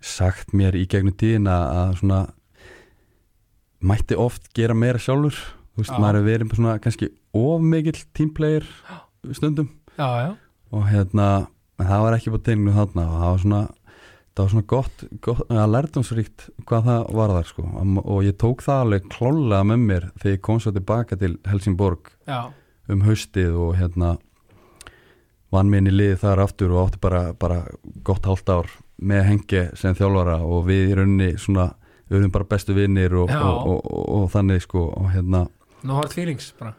[0.02, 2.22] sagt mér í gegnum tíðin að, að svona
[3.82, 5.38] mætti oft gera meira sjálfur
[5.82, 5.98] Já.
[5.98, 8.66] maður hefur verið svona kannski of mikill teamplayer
[9.34, 9.70] stundum.
[9.98, 10.32] Já, já,
[10.74, 11.28] og hérna,
[11.80, 13.62] en það var ekki på tegningu þarna og það var svona
[14.42, 17.68] það var svona gott, gott lærdomsríkt hvað það var þar sko.
[18.02, 22.12] Og ég tók það alveg klálega með mér þegar ég kom svo tilbaka til Helsingborg
[22.26, 22.40] já,
[22.90, 24.16] um haustið og hérna
[25.52, 27.62] vann minn í liði þar aftur og átti bara, bara
[28.08, 28.70] gott hálft ár
[29.02, 31.72] með hengi sem þjálfara og við í rauninni svona,
[32.10, 35.46] við erum bara bestu vinnir og, og, og, og, þannig sko og hérna.
[35.86, 36.74] No hard feelings bara.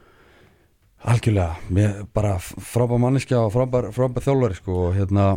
[1.12, 5.32] Algjörlega, mér, bara frábær manniska og frábær, frábær þjálfari sko og hérna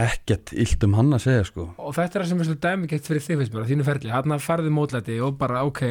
[0.00, 1.66] ekkert illt um hann að segja sko.
[1.78, 4.38] Og þetta er það sem er svo dæmigett fyrir þig mér á þínu ferli, hann
[4.42, 5.82] farði mótlæti og bara ok,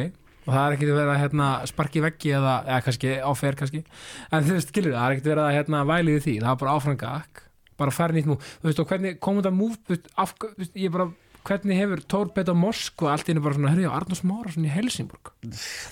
[0.46, 3.84] og það er ekkert verið að hérna, sparki veggi eða, eða kannski áfer kannski,
[4.30, 6.60] en þú veist, skilur það er ekkert verið að hérna, væli við því, það var
[6.64, 7.46] bara áfrangak
[7.80, 10.74] bara fara nýtt nú, þú veist, og hvernig komum þetta múf, þú veist, af, veist,
[10.76, 11.08] ég bara
[11.46, 15.32] hvernig hefur Tór Beta Moskva allt inni bara svona, herri, Arnús Márasson í Helsingborg?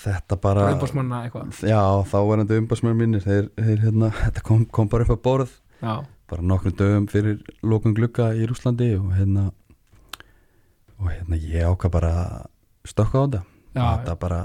[0.03, 1.63] Þetta bara, umbásmanna eitthvað.
[1.65, 1.81] Já
[2.11, 3.25] þá var þetta umbásmenn mínir.
[3.25, 5.55] Þeir, þeir hérna, þetta kom, kom bara upp á borð.
[5.81, 5.95] Já,
[6.29, 9.49] bara nokkrum dögum fyrir lókun glugga í Rúslandi og hérna
[10.99, 12.15] og hérna ég ákvað bara
[12.89, 13.43] stökka á þetta.
[13.79, 14.41] Þetta bara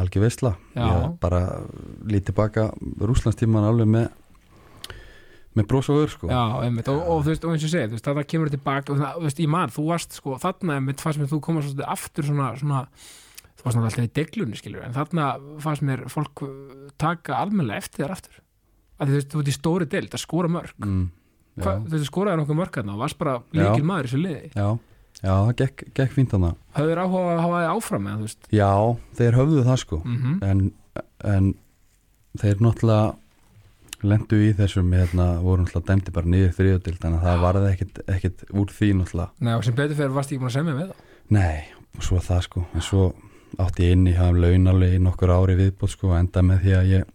[0.00, 1.42] algjör ég bara
[2.06, 4.10] lítið baka Rúslandstíman alveg með
[5.58, 6.28] með brós og ör sko.
[6.30, 8.92] Já, einmitt, og, og veist, og eins og ég segi, þú veist, þetta kemur tilbaka
[8.92, 11.88] og þú veist, ég man, þú varst, sko, þarna einmitt fannst mér þú koma svolítið
[11.90, 15.26] aftur svona, svona þú varst náttúrulega alltaf í deglunni, skilur en þarna
[15.64, 16.44] fannst mér fólk
[17.02, 18.38] taka almennilega eftir þér aftur
[19.00, 21.06] að þú veist, þú ert í stóri deild að skora mörg mm,
[21.56, 24.20] já, Hva, þú veist, skoraði nokkuð mörg þarna og varst bara líkil maður í þessu
[24.20, 24.50] liði.
[24.54, 24.68] Já,
[25.20, 28.52] já, það gekk, gekk fínt hana höfður áhuga að hafa þið áfram með, þú veist?
[28.54, 28.70] Já,
[29.20, 30.00] þeir höfðu það sko.
[30.04, 30.62] Mm en,
[31.30, 31.50] en
[32.40, 33.16] þeir náttúrulega
[34.06, 37.98] lendu í þessum hérna, voru náttúrulega dæmdi bara niður þriðutild þannig að það varði ekkit,
[38.14, 39.34] ekkit úr því náttúrulega.
[39.44, 41.10] Nei, og sem betur fyrir varst ég ekki búin að semja við þá?
[41.36, 41.58] Nei,
[41.98, 42.62] og svo það sko.
[42.72, 43.02] En svo
[43.60, 46.74] átti ég inn í hafum launalegi í nokkur ári viðbót sko og enda með því
[46.78, 47.10] að ég,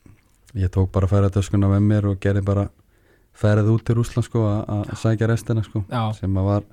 [0.56, 2.68] ég tók bara ferðartöskuna með mér og gerði bara
[3.36, 6.64] ferð út til Rúsland sko að- sækja restina sko Já, sem að var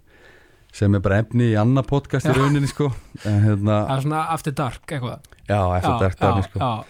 [0.72, 2.87] sem er bara efni í annað podcast í rauninni sko.
[3.28, 5.26] En hérna, það er svona after dark, eitthvað.
[5.49, 6.59] Já, eftir Já, dæmi já, sko.
[6.59, 6.85] já.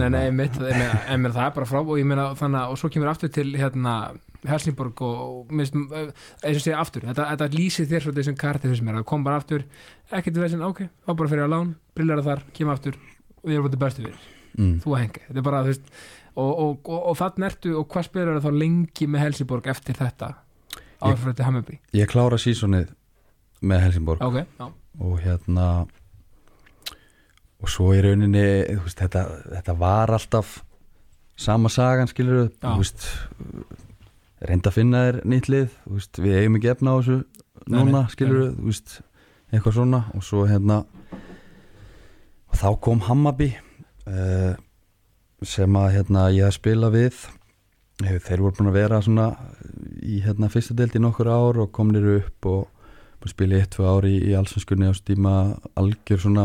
[0.00, 0.74] Nei, nei, mitt, ég
[1.20, 3.52] meina, það er bara frá og ég meina þannig að, og svo kemur aftur til
[3.60, 3.94] hérna
[4.46, 8.72] Helsingborg og, og minnst, eins og segja aftur, þetta, þetta lýsir þér svolítið sem kartið
[8.72, 9.64] þessum er, það kom bara aftur
[10.10, 12.96] ekkert við þessin, ok, þá bara fyrir að lán brillar þar, kemur aftur
[13.44, 14.18] og ég er búin bestu fyrir,
[14.58, 14.78] mm.
[14.84, 15.92] þú hengi þetta er bara, þú veist,
[16.36, 20.32] og, og, og, og þannig ertu og hvað spilar þá lengi með Helsingborg eftir þetta,
[21.04, 22.90] áfröndi Hammerby Ég klára sísonið
[23.66, 24.20] með Helsingborg.
[24.22, 24.66] Ok, já,
[25.00, 25.68] og hérna
[27.56, 28.44] og svo í rauninni
[28.82, 30.60] veist, þetta, þetta var alltaf
[31.36, 33.08] sama sagan skilur veist,
[34.44, 37.18] reynda að finna þér nýtt lið veist, við eigum ekki efna á þessu
[37.66, 38.80] núna nei, skilur nei.
[39.52, 40.02] eitthvað svona.
[40.16, 40.82] Og svo hérna
[42.46, 43.50] og þá kom Hammarby
[44.06, 44.54] uh,
[45.46, 47.18] sem að hérna ég spila við.
[48.04, 49.26] Hefur, þeir voru búin að vera svona
[50.04, 52.72] í hérna fyrsta deild í nokkur ár og komnir upp og
[53.26, 55.32] spila í eitt, tvö ári í, í allsenskunni á stíma
[55.80, 56.44] algjör svona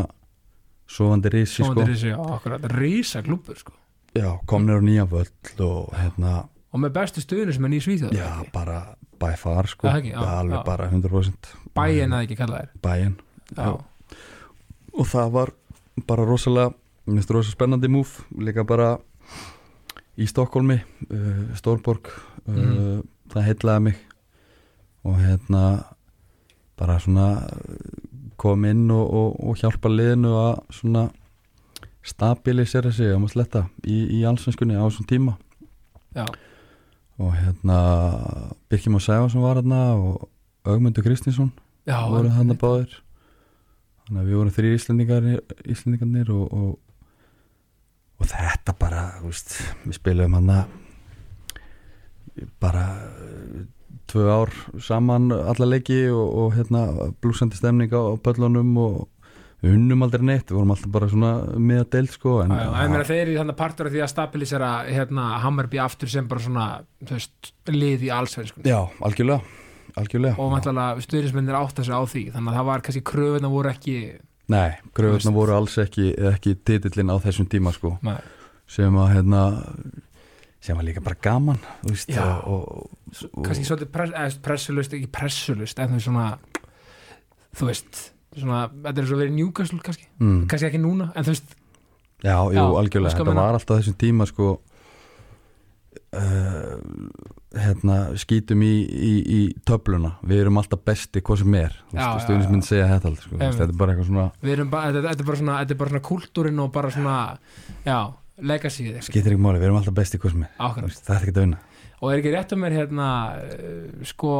[0.89, 1.83] sofandi risi sko.
[1.85, 2.17] já,
[2.73, 3.75] rísa klubur, sko,
[4.17, 5.27] Já, komnir á nýja völl
[5.63, 8.79] og hérna, og með bestu stuðinu sem er nýr svíþjóð já, bara
[9.21, 10.63] by far sko, Það ekki, já, alveg já.
[10.67, 13.15] bara 100% bæin að ekki kalla þér bæin
[13.55, 13.69] já,
[14.97, 15.53] og það var
[16.09, 16.73] bara rosalega
[17.07, 18.97] minnst rosalega spennandi múf líka bara
[20.19, 20.77] í Stokkólmi
[21.09, 23.01] uh, Stórborg uh, Mhm.
[23.31, 23.97] það heitlaði mig.
[25.07, 25.61] Og hérna
[26.77, 27.27] bara svona
[28.37, 31.03] kom inn og, og, og hjálpa liðinu að svona
[32.03, 35.35] stabilisera sig um að sletta í, í allsvenskunni á þessum tíma.
[36.17, 36.25] Já,
[37.21, 37.77] og hérna
[38.69, 40.27] Birkjum og Sæfa sem var hérna og
[40.65, 41.51] Ögmundur Kristinsson
[41.85, 42.95] voru hann að báðir.
[44.07, 45.27] Þannig að við vorum Íslendingar
[45.65, 46.79] Íslendingarnir og, og,
[48.21, 50.75] og þetta bara veist, við spilum hann að
[52.61, 53.63] bara eh,
[54.11, 54.51] tvö ár
[54.81, 56.85] saman alla leiki og, og hérna
[57.23, 59.01] blúsandi stemning á pöllunum og
[59.61, 62.93] við unnum aldrei neitt, við vorum alltaf bara svona með að deild sko en, ég
[62.93, 66.69] meina þeir eru þannig partur af því að stabilisera hérna Hammarby aftur sem bara svona
[67.11, 69.41] veist, lið í allsvenskun já, algjörlega
[69.99, 70.37] algjörlega.
[70.39, 73.71] Og vantilega stuðnismennir átt að sig á því þannig að það var kannski kröfuna voru
[73.71, 73.95] ekki
[74.51, 77.95] Nei, gröðurna voru alls ekki ekki titillin á þessum tíma sko.
[78.05, 78.19] Nei.
[78.71, 79.43] sem að hérna
[80.61, 82.21] sem var líka bara gaman veist, Já.
[82.45, 82.91] og, og,
[83.33, 86.27] og, kannski svolítið press, eða, pressulust, ekki pressulust en þú svona
[87.57, 88.03] þú veist,
[88.37, 91.57] svona, þetta er svo verið njúkastul kannski, mm, kannski ekki núna en þú veist,
[92.21, 94.51] Já, jú, Já, algjörlega, þetta var alltaf þessum tíma sko.
[96.13, 96.77] Uh,
[97.51, 102.87] hérna skýtum í, í, í töfluna, við erum alltaf besti hvað sem er, stuðnisminn segja
[102.93, 106.93] þetta sko, þetta er bara eitthvað svona þetta, er bara svona, svona kúltúrin og bara
[106.95, 107.17] svona,
[107.83, 107.97] já,
[108.95, 109.11] eitthvað.
[109.11, 110.55] skýtir ekki máli, við erum alltaf besti hvað sem er.
[110.57, 111.61] Það er ekki að vinna.
[112.01, 114.35] Og er ekki rétt um mér hérna uh, sko,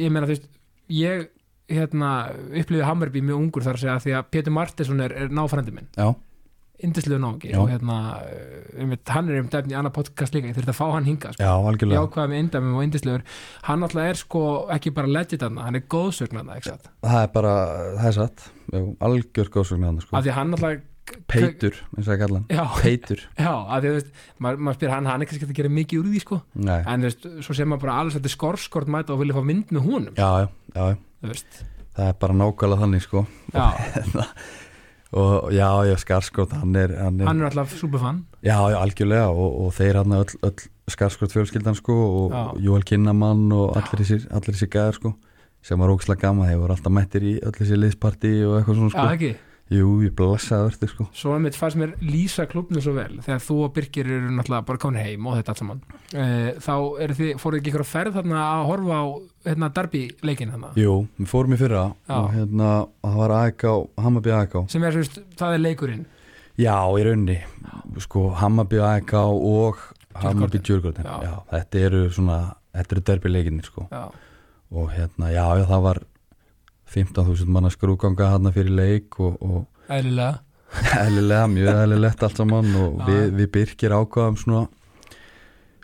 [0.00, 0.48] ég meina þú veist
[0.90, 1.28] ég
[1.70, 2.10] hérna
[2.50, 5.86] upplifið Hammerby mjög ungur þar að segja því að Pétur Martinsson er, er náfrændi minn.
[5.96, 6.10] Já,
[6.82, 7.58] indisluðu Já.
[7.60, 10.78] og hérna uh, einmitt, hann er um dæfni í annað podcast líka ég þurfti að
[10.80, 11.44] fá hann hingað sko.
[11.46, 13.22] já, ákvaði með indæmum og indisluður
[13.68, 14.42] hann alltaf er sko
[14.74, 16.50] ekki bara legit hann hann er góðsögn hann
[17.04, 17.52] Það er bara,
[18.00, 18.48] það er satt.
[19.04, 20.16] Algjör góðsögn hann, sko.
[20.18, 20.82] Af því hann alltaf
[21.28, 22.70] Peitur, eins og að kalla hann.
[22.80, 25.72] Peitur, já, af því þú veist maður mað spyr hann, hann er kannski að gera
[25.76, 26.38] mikið úr því sko.
[26.64, 29.44] Nei, en þú veist, svo sem maður bara alls þetta skorskort mæta og vilja fá
[29.44, 30.16] mynd með honum.
[30.16, 30.48] Já, já,
[30.80, 31.34] já,
[31.94, 33.26] það er bara nákvæmlega þannig, sko
[35.14, 39.28] og já, já, Skarskot, hann er, hann er hann er alltaf superfann Já, já, algjörlega
[39.30, 42.42] og, og þeir hann öll, öll skarskot fjölskyldan sko og Já.
[42.66, 45.14] Jóel Kinnamann og allir þessir, allir þessir gæðar sko
[45.64, 48.90] sem var ógislega gama, þeir voru alltaf mættir í öll þessi liðsparti og eitthvað svona
[48.90, 49.06] já, sko.
[49.16, 51.04] ekki Jú, ég blessaði verður sko.
[51.16, 53.16] Svo að mitt fannst mér lýsa klubnu svo vel.
[53.24, 55.80] Þegar þú og Birgir eru náttúrulega bara komin heim og þetta allt saman.
[56.12, 56.26] E,
[56.60, 56.74] þá
[57.16, 59.04] þið, fóruð ekki ykkur að ferð þarna að horfa á
[59.48, 60.74] hérna, derby leikin þarna?
[60.76, 62.14] Jú, við fórum í fyrra Já.
[62.18, 62.70] og hérna,
[63.06, 63.66] það var AEK,
[64.04, 66.06] Hammarby AEK sem er, veist, það er leikurinn.
[66.60, 67.40] Já, í raunni,
[68.04, 69.80] sko Hammarby AEK og
[70.20, 71.08] Hammarby Djurgården.
[71.54, 72.42] Þetta eru svona,
[72.76, 73.88] þetta eru derbyleikinir sko.
[73.88, 74.04] Já,
[74.74, 76.04] og hérna, já, það var
[76.94, 80.40] 15.000 manna skrúganga hérna fyrir leik og, og eðlilega
[81.04, 83.04] Eðlilega, mjög eðlilegt allt saman og Já.
[83.10, 84.64] við, við byrkir ákvaðum svona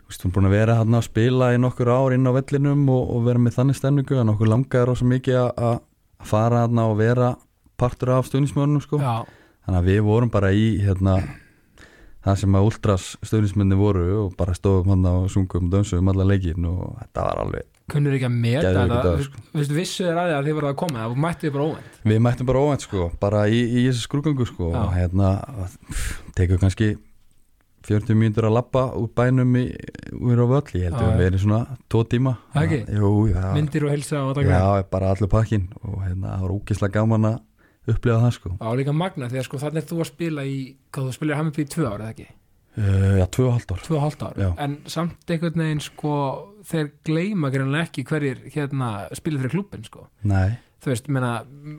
[0.01, 2.81] Þú veist, hún búin að vera hann að spila í nokkur ár inn á vellinum
[2.91, 5.77] og, og vera með þannig stemningu en okkur langaði rosa mikið að- að
[6.21, 7.29] að fara hann og vera
[7.79, 8.99] partur af stuðnismörnum sko.
[8.99, 9.23] já,
[9.65, 11.15] þannig að við vorum bara í hérna,
[12.27, 16.67] það sem að ultras stuðnismörni voru og bara stóðum hann og sungum dönsum alla leikin
[16.69, 19.75] og þetta var alveg kunnur ekki að meta þetta.
[19.75, 22.01] vissu að því að þið voru að koma það mættu þið bara óvænt.
[22.11, 24.79] Við mættum bara óvænt sko, bara í, í þessu skrúgangu sko Já.
[24.81, 25.31] og hérna
[26.37, 26.91] tekur kannski
[27.87, 29.63] 40 mínútur að lappa úr bænum í,
[30.13, 31.15] úr á völl, ég held Já, að já.
[31.17, 32.35] við erum svona tvo tíma.
[32.61, 32.81] Ekki?
[32.93, 34.59] Jú, já, myndir og helsa og já,
[34.91, 37.39] bara allur pakkin og hérna, það var ógislega gaman að
[37.89, 38.53] upplifa það sko.
[38.61, 40.59] Á líka magna að sko þannig er þú að spila í
[40.93, 42.27] hvað þú spilir Hammarby í tvö ár eða ekki
[42.77, 43.83] uh, Já, tvö og hálft ár.
[43.85, 44.41] Tvö og hálft ár.
[44.61, 46.15] En samt einhvern veginn sko
[46.67, 50.07] þeir gleyma greinlega ekki hverjir hérna spila fyrir klubben sko.
[50.29, 51.31] Nei, þú veist, menna,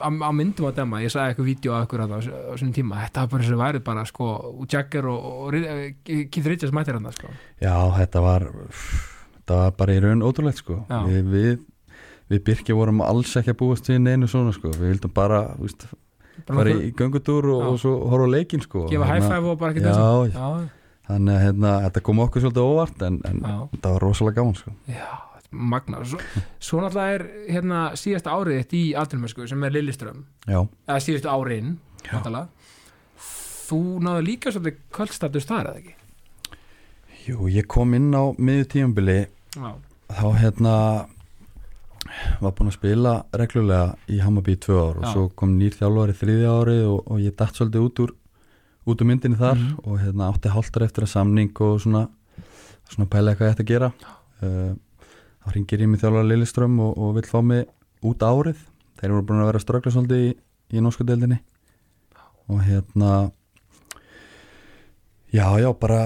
[0.03, 2.07] á, á myndum á dema ég sagði eitthvað vídeo að ykkur á,
[2.59, 4.29] svona tíma þetta var bara eins og væri bara sko
[4.71, 7.33] Jagger og, og, og Keith Richards mættir hann sko.
[7.63, 8.47] já, þetta var
[9.43, 10.85] þetta var bara í raun ótrúlegt sko.
[10.91, 11.01] Já.
[11.09, 11.59] við,
[12.31, 14.71] við, Birkja vorum alls ekki að búast við neinu svona sko.
[14.73, 15.83] Við vildum bara, þú veist,
[16.49, 18.87] bara í göngutúr og, og svo horfa á leikinn sko.
[18.89, 20.31] Gefa high Hérna- five og bara ekki Já, þessu.
[20.31, 20.47] já.
[20.63, 20.82] já,
[21.13, 23.43] Þannig að hérna, þetta kom okkur svolítið óvart en, en
[23.75, 24.73] þetta var rosalega gaman sko.
[24.89, 25.09] já,
[25.53, 26.19] magna svo,
[26.63, 31.01] svo náttúrulega er hérna síðasta árið þitt í Aldrinmösku sem er Lilliström eða
[32.07, 32.15] Já.
[32.17, 32.47] náttúrulega.
[33.69, 35.95] þú náðu líka svolítið kvöldstatus þar eða ekki
[37.29, 39.19] jú, ég kom inn á miður tíumbili
[40.13, 40.73] þá hérna
[42.43, 45.13] var búinn að spila reglulega í Hammarby í tvö ár og Já.
[45.15, 48.15] svo kom nýr þjálfari þriðja árið og, og ég datt svolítið út úr
[48.87, 49.77] út úr myndinni þar Mhm.
[49.85, 52.09] og hérna átti hálftar eftir að samning og svona,
[52.91, 53.93] svona pæla eitthvað ég ætti að gera.
[54.43, 54.75] Uh,
[55.45, 57.67] þá ringir ég mig þjálfari Lilleström og, og vill fá mig
[58.03, 58.57] út árið.
[58.99, 60.35] Þeir voru búin að vera að ströggla svolítið í,
[60.77, 61.39] í norsku deildinni.
[62.49, 63.31] Og hérna
[65.33, 66.03] já já bara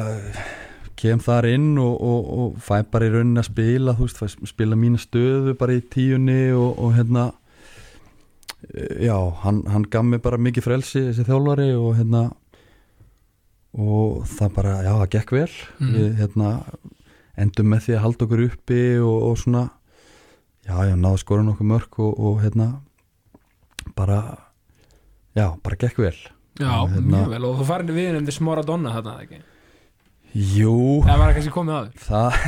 [0.96, 4.46] kem þar inn og, og, og fæ bara í rauninni að spila þú veist, fæ
[4.48, 7.26] spila mína stöðu bara í tíunni og, og hérna
[8.72, 12.22] eh, já, hann, hann gaf mig bara mikið frelsi þessi þjálfari og hérna
[13.76, 15.50] og það bara, já, það gekk vel.
[15.80, 15.94] Mhm.
[15.96, 16.50] við hérna
[17.36, 19.64] endum með því að halda okkur uppi og, og svona
[20.66, 22.70] já, já, náðu skora nokkuð mörg og, og hérna
[23.96, 24.20] bara
[25.36, 26.16] já, bara gekk vel.
[26.56, 27.44] Já, hérna- mjög vel.
[27.44, 29.42] Og þú farin við um þess Mora Donna þarna ekki?
[30.36, 32.32] Jú, Það var kannski komið aður það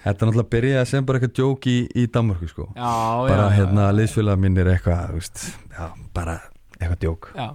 [0.00, 2.64] Þetta er náttúrulega byrjaði sem bara eitthvað djók í, í Danmarku sko.
[2.72, 2.92] Já,
[3.28, 5.42] bara já, hérna já, liðsfélag minn er eitthvað þú veist,
[5.76, 6.36] já, bara
[6.78, 7.48] eitthvað djók já.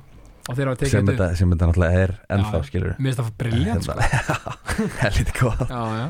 [0.46, 3.96] Sem þetta þetta, sem þetta náttúrulega er ennþá skilur Mér finnst það briljant sko.
[5.02, 6.06] helviti góð Já, já,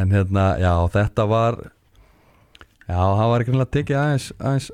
[0.00, 4.68] en hérna, já, þetta var já, það var ekki náttúrulega tekið aðeins, aðeins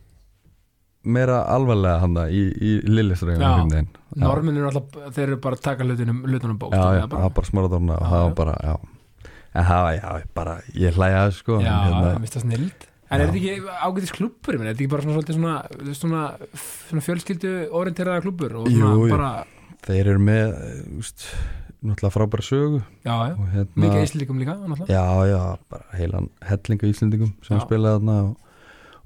[1.02, 2.86] meira alvarlega hann í, í Já.
[2.94, 3.90] Lilliströgum
[4.22, 7.48] Norminir er alltaf, þeir eru bara að taka hlutunum, bók já, já, það var bara
[7.48, 9.28] smáradorna og það var bara, já.
[9.52, 12.44] En það var, já, bara, ég hlæja að sko Já, en, það hérna, finnst það
[12.46, 15.56] snild En er þetta ekki ágætis klubur, er þetta ekki bara svona, svona,
[15.98, 16.22] svona,
[16.88, 19.32] svona fjölskyldu orienteraða klubur Jú, bara,
[19.84, 20.54] þeir eru með
[20.96, 21.26] úst,
[21.82, 22.80] náttúrulega frábæra sögu.
[23.04, 24.88] Já, já, hérna mikið íslíkum líka, náttúrulega.
[24.94, 25.42] Já, já,
[25.72, 27.64] bara heilan hellinga íslendingum sem Já.
[27.66, 28.56] spilaði þarna og,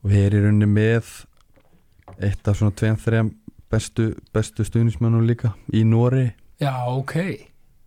[0.02, 1.10] og við erum í rauninni með
[2.22, 3.32] eitt af svona tveim, þreim
[3.72, 6.28] bestu, bestu stuðnismönnum líka í Nóri
[6.62, 7.16] Já, ok,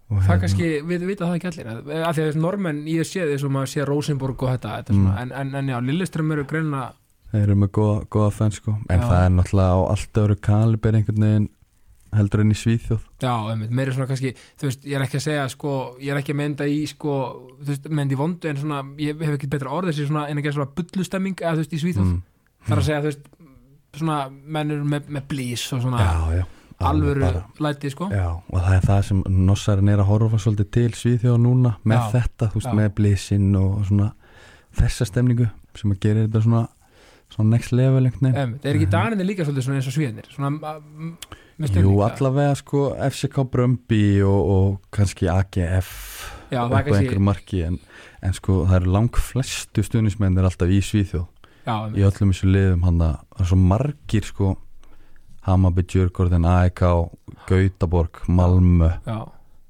[0.10, 3.28] og það kannski, við vita það ekki allir af því að þessi normenn, ég sé
[3.28, 5.12] því sem að sé Rosenborg og þetta, þetta Mm.
[5.22, 6.90] en, en, en já, Lilleström eru greinlega
[7.30, 8.76] þeir eru með góða, góða fenn sko.
[8.90, 9.06] En Já.
[9.06, 11.50] það er náttúrulega á allt öðru kaliber einhvern veginn
[12.18, 13.02] heldur enn í Svíþjóð.
[13.22, 16.22] Já, einmitt, meiri svona kannski, þú veist, ég er ekki að segja sko, ég er
[16.24, 17.18] ekki að mynda í sko,
[17.60, 20.42] þú veist, mynd í vondu en svona, ég hef ekki betra orð þessi svona, en
[20.42, 22.24] ekki svona bullustemming eða þú veist, í Svíþjóð, mm.
[22.66, 23.30] það er að segja, þú veist
[24.00, 24.18] svona,
[26.80, 28.08] alvöru bara, læti, sko.
[28.14, 32.00] Já, og það er það sem Nossarinn er að horfa svolítið til Svíþjóð núna með
[32.00, 32.10] Já.
[32.16, 34.12] þetta, þú veist, með blísinn og svona
[34.80, 36.64] þessa stemningu sem að gera þetta svona,
[37.34, 38.40] svona next level einhvern veginn.
[38.44, 42.82] Einmitt, er ekki daninni líka svolítið svona eins og svíðinir svona, að- Jú, allavega sko
[42.96, 45.90] FCK Brömbi og, og kannski AGF
[46.54, 47.76] Já, það upp á einhverju marki en,
[48.24, 51.26] en sko það eru lang flestu stuðnismennir alltaf í Svíþjóð.
[51.68, 54.54] Já, í öllum þessu liðum hann það er svo margir sko
[55.50, 56.82] Hammarby, Djurgården, AEK
[57.50, 58.92] Gautaborg, Malmö.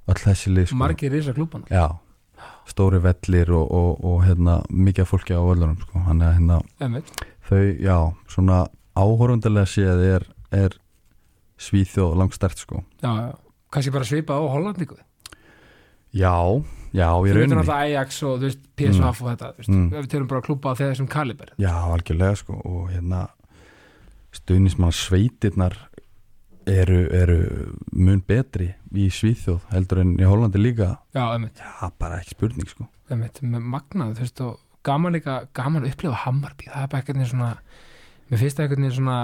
[0.09, 0.77] Öll þessi lið sko.
[0.82, 1.86] Margir risa klúpan Já,
[2.69, 5.99] stóri vellir og, og, og hérna, mikið fólki á völlunum sko.
[6.07, 6.61] hann er hérna,
[7.49, 7.97] þau, já,
[8.30, 8.63] svona
[8.97, 10.75] áhorfundarlega séð er, er
[11.59, 12.84] Svíþjóð langstært sko.
[13.03, 13.32] Já, já.
[13.69, 14.95] Kannski bara svipa á Hollandíku
[16.15, 16.34] Já,
[16.95, 17.59] já, Þú í veitum rauninni.
[17.61, 19.89] alltaf Ajax og þú veist, PSV og þetta, þú Mm.
[19.93, 21.51] við tölum bara klúpa á þessum kaliber.
[21.59, 23.27] Já, algjörlega sko og hérna
[24.36, 25.75] stuðnismann sveitirnar
[26.69, 27.38] eru, eru
[27.95, 30.95] mun betri í Svíþjóð heldur en í Hollandi líka.
[31.15, 32.89] Já, Já, bara ekki spurning sko.
[33.09, 37.49] Magnað, þú veist, og gaman líka, gaman að upplifa Hammarby, það er bara eitthvað svona,
[38.30, 39.17] mér finnst það eitthvað svona,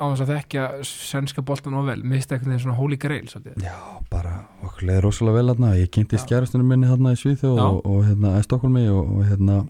[0.00, 3.26] á þess að þekkja svenska boltan og vel, mér finnst það eitthvað svona holy grail,
[3.30, 3.66] svolítið.
[3.66, 3.76] Já,
[4.12, 8.06] bara okkur leiði rosalega vel hérna ég kynntist kærastunum minni hérna í Svíþjóð og, og
[8.08, 9.60] hérna í Stokkólmi og, og hérna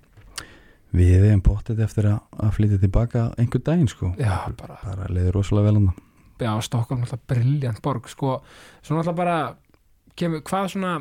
[0.95, 4.12] við erum bóttið eftir að, að flytja tilbaka einhver daginn sko.
[4.20, 5.97] Já, bara, bara leiði rosalega vel hérna
[6.41, 8.41] já, Stokkholm alltaf briljant borg, sko,
[8.84, 9.37] svona alltaf bara,
[10.18, 10.95] kemur, hvað svona,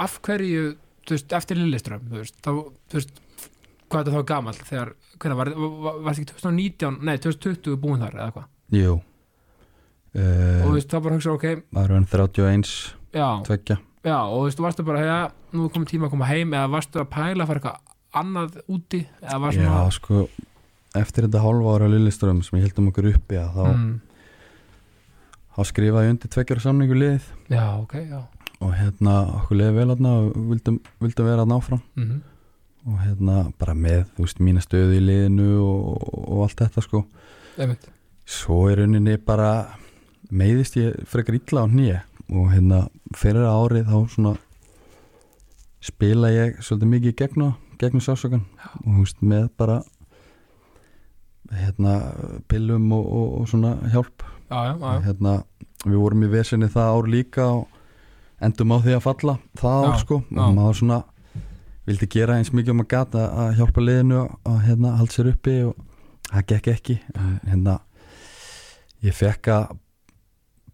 [0.00, 0.72] af hverju,
[1.06, 2.50] þú veist, eftir Lilleström, þú veist, þá,
[2.90, 3.20] þú veist,
[3.90, 8.02] hvað er þetta þá gamall, þegar, hvernig var, var, var ekki 2019, nei, 2020 búin
[8.06, 8.96] þar, eða hvað, Jú.
[10.10, 12.74] Og þú uh, veist, þá bara hugsa, ok, maður er 31
[13.14, 13.78] já, tveggja.
[14.00, 15.18] Já, og þú veist, varstu bara, já,
[15.54, 18.60] nú er komið tíma að koma heim eða varstu að pæla að fara eitthvað annað
[18.70, 20.24] úti eða var Já, sko
[20.98, 23.92] eftir þetta hálfa ára Lilleström sem ég heldum okkur uppi að þá, mm,
[25.54, 27.30] þá skrifaði ég undir tveggjara samningu liðið.
[27.52, 28.20] Já, ok, já.
[28.60, 32.18] Og hérna okkur liðið vel hérna og vildum, vildum vera að náfram mm
[32.88, 37.02] og hérna bara með, þú veist, mína stöðu í liðinu og, og allt þetta sko.
[37.60, 37.88] Einmitt,
[38.24, 39.50] svo í rauninni bara
[40.30, 41.98] meiðist ég frekar illa á hnýja
[42.30, 42.84] og hérna
[43.18, 44.34] fyrir árið þá svona
[45.84, 47.50] spila ég svolítið mikið í gegnu
[47.80, 48.44] gegnum sásakan
[48.82, 49.80] og þú veist með bara
[51.50, 51.94] hérna
[52.50, 54.24] pillum og, og, og svona hjálp.
[54.50, 55.02] Já, já, já, já.
[55.06, 55.34] hérna,
[55.84, 57.80] við vorum í vesinni það ár líka og
[58.40, 60.20] endum á því að falla það ár Já, sko.
[60.28, 60.40] Já.
[60.44, 61.00] og maður svona
[61.90, 65.56] vildi gera eins mikið um að gata að hjálpa liðinu að hérna halda sér uppi
[65.66, 65.86] og
[66.30, 66.98] það gekk ekki.
[67.16, 67.78] En hérna
[69.04, 69.76] ég fekk að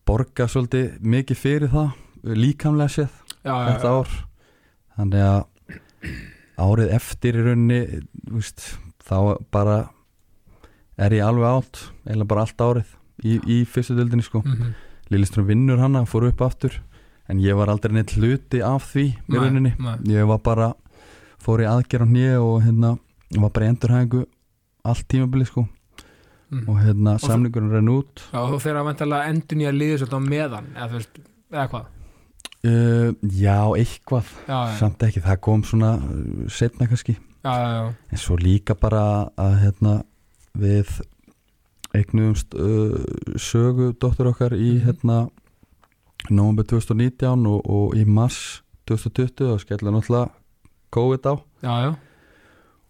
[0.07, 3.13] borga svolítið mikið fyrir það líkamlega séð
[3.47, 4.17] já, já, þetta ár.
[4.97, 5.45] Þannig að
[6.57, 7.81] árið eftir í rauninni
[8.33, 9.79] veist, þá bara
[10.97, 12.93] er ég alveg átt eða bara allt árið
[13.25, 14.43] í, í fyrstu dildinni sko.
[14.45, 14.75] Mm
[15.07, 16.81] Lilleström vinnur hana, fór upp aftur
[17.31, 19.71] en ég var aldrei neitt hluti af því í rauninni,
[20.11, 20.73] ég var bara
[21.39, 22.97] fór í aðgerð á hnýja og hérna
[23.37, 24.25] var bara í endurhæðingu
[24.83, 25.67] allt tímabili sko.
[26.47, 26.69] Mm.
[26.71, 28.23] og hérna samningurinn renn út.
[28.31, 31.01] Já, þú fyrir að vantalega endur nýja svolítið á meðan eða
[31.51, 31.89] eða hvað
[32.67, 37.55] uh, Já, eitthvað já, já, samt ekki, það kom svona uh, setna kannski, já,
[38.13, 39.03] en svo líka bara
[39.39, 39.95] að hérna
[40.57, 40.91] við
[41.97, 42.97] eignuðumst uh,
[43.41, 44.85] sögu dóttur okkar í Mhm.
[44.89, 45.19] hérna
[46.31, 50.31] nómur 2019 og, og í mars 2020 og skella náttúrulega
[50.91, 51.35] COVID á.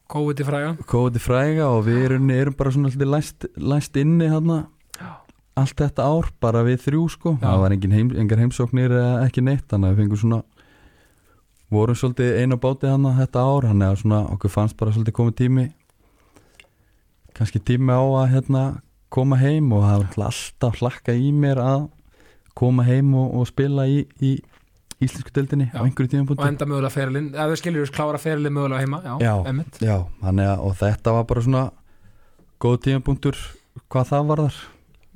[0.09, 4.29] COVID í fræga COVID í fræga og við erum, erum bara svona læst, læst inni
[4.31, 4.67] hérna.
[5.57, 7.47] Allt þetta ár, bara við þrjú sko Já.
[7.47, 10.43] það var engin heim, engar heimsóknir eða ekki neitt þannig að við fengum svona
[11.73, 15.17] vorum svolítið einu á báti hann þetta ár þannig að svona okkur fannst bara svolítið
[15.17, 15.65] komið tími
[17.37, 18.65] kannski tími á að hérna
[19.13, 21.89] koma heim og það var alltaf hlakka í mér að
[22.57, 24.37] koma heim og, og spila í, í
[25.03, 25.81] íslensku deildinni Já.
[25.81, 29.17] á einhverju tíma og enda mögulega ferilinn, eða við skiljum klára ferilinn mögulega heima, já,
[29.21, 29.35] Já.
[29.81, 31.67] Já, að og þetta var bara svona
[32.63, 33.37] góð tímapunktur
[33.93, 34.63] hvað það var þar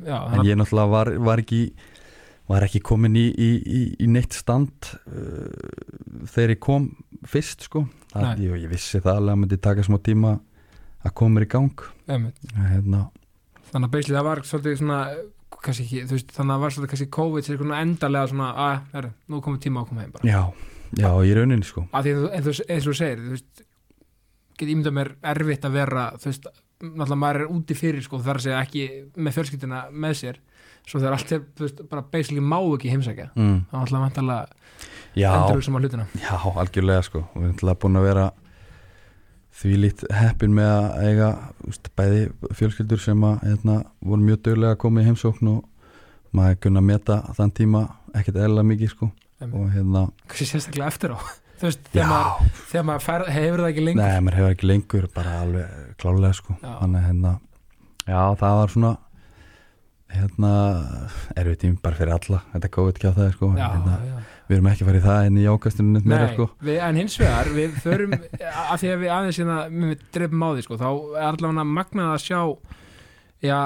[0.07, 1.63] já, en ég náttúrulega var, var ekki
[2.51, 6.89] var ekki komin í, í, í, í neitt stand uh, þegar ég kom
[7.31, 7.85] fyrst sko.
[8.11, 10.33] Það, ég, ég vissi það alveg að myndi taka smá tíma
[11.07, 11.85] að koma í gang.
[12.11, 13.05] Hérna,
[13.71, 15.01] þannig að beisli það var svolítið svona
[15.61, 19.65] ekki, veist, þannig að það var svolítið kannski COVID endarlega svona, að, herru, nú komið
[19.67, 20.43] tíma að koma heim bara, já,
[20.99, 21.85] já, í rauninni sko.
[21.93, 23.65] Að því að eins og þú segir veist,
[24.59, 26.51] get ímyndað mér erfitt að vera, þú veist
[26.81, 30.41] náttúrulega maður er úti fyrir, sko, þar að segja ekki með fjölskyldina með sér.
[30.89, 33.57] Svo þegar allt er, veist, bara basically má ekki heimsækja, mm.
[33.71, 34.47] þá náttúrulega vantarlega
[35.15, 36.07] já, endur sem á hlutina.
[36.23, 37.25] Já, algjörlega sko.
[37.29, 38.27] Og við erum náttúrulega búin að vera
[39.61, 41.31] því lít heppin með að eiga
[41.69, 42.23] úst, bæði
[42.57, 45.61] fjölskyldur sem að hérna, voru mjög dögulega að koma í heimsókn og
[46.37, 47.85] maður kunna meta þann tíma
[48.17, 49.11] ekkert eðla mikið sko.
[49.41, 50.07] Hérna
[50.37, 51.19] sérstaklega eftir á
[51.61, 54.03] þú veist, þegar maður, þegar maður fer, hefur það ekki lengur?
[54.03, 56.57] Nei, maður hefur ekki lengur bara alveg klálega sko.
[56.61, 56.73] Já.
[56.81, 57.37] Þannig hérna
[58.11, 58.91] Já, það var svona
[60.11, 60.51] hérna
[61.39, 62.41] erfið tím bara fyrir alla.
[62.55, 63.51] Þetta COVID ekki á það sko.
[63.55, 64.17] Já, hérna, já.
[64.51, 66.47] Við erum ekki farið það inn í ákastinu neitt meira Nei, sko.
[66.67, 68.17] við, en hins vegar við förum,
[68.51, 72.11] af því að við aðeins hérna, við dreifum á því, sko, þá er allavega magnað
[72.17, 72.41] að sjá
[73.47, 73.59] já,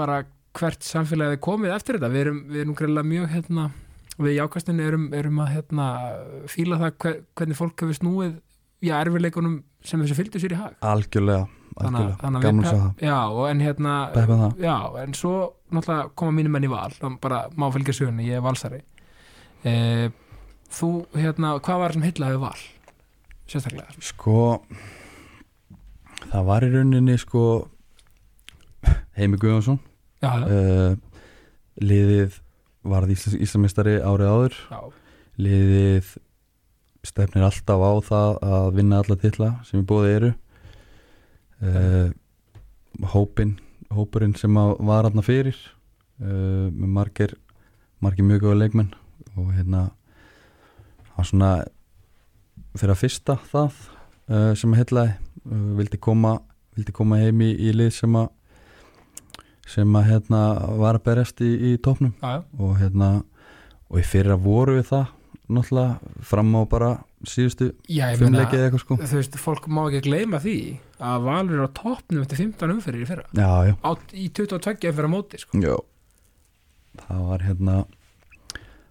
[0.00, 0.16] bara
[0.56, 3.66] hvert samfélagið er komið eftir þetta, við erum, við erum mjög hérna,
[4.20, 5.86] við í ákastinu erum, erum að hérna,
[6.50, 8.36] fíla það hver, hvernig fólk hefur snúið
[8.84, 10.78] já, erfileikunum sem þessu fylgdu sér í hag.
[10.84, 11.46] Algjörlega,
[11.80, 12.32] algjörlega.
[12.44, 14.46] Gaman að Já, og en hérna það.
[14.60, 15.34] Já, en svo
[15.70, 16.90] náttúrulega koma mínum menn í val
[17.22, 18.82] bara má fylgja sögunni, ég er valsari.
[19.64, 19.74] E,
[20.70, 22.58] Þú, hérna, hvað var það sem heillaði val?
[23.50, 23.94] Sérstaklega?
[23.96, 24.42] Það Sko
[26.20, 27.44] Það var í rauninni sko
[29.18, 29.80] Heimi Guðjónsson
[30.22, 30.94] uh,
[31.82, 32.38] Liðið
[32.86, 34.58] varð Íslamistari árið áður.
[34.70, 34.80] Já,
[35.40, 36.14] liðið
[37.06, 40.32] stefnir alltaf á það að vinna alla titla sem í bóði eru.
[41.60, 42.08] Uh,
[43.12, 43.58] hópin
[43.94, 45.56] hópurinn sem var aðna fyrir
[46.22, 47.34] uh, með margir
[48.00, 48.92] margir mjög góða leikmenn
[49.36, 49.88] og hérna
[51.16, 51.50] hann svona
[52.76, 53.80] fyrir að fyrsta það
[54.30, 56.36] uh, sem að heitlaði uh, vildi koma
[56.76, 58.30] vildi koma heim í, í lið sem að
[59.70, 60.40] sem að hérna
[60.80, 62.42] var að berjast í, í topnum já, já.
[62.58, 63.10] og hérna
[63.90, 65.16] og í fyrra voru við það
[65.50, 66.90] náttúrulega fram á bara
[67.26, 68.98] síðustu ég fimmleikið eitthvað sko.
[69.02, 70.56] þú veist, fólk má ekki gleyma því
[71.00, 73.24] að Valur er á toppnum eftir 15 umferðir í fyrra.
[73.36, 75.60] Já, já, á, í 22 umferðar móti sko.
[75.60, 75.74] já.
[77.00, 77.76] Það var hérna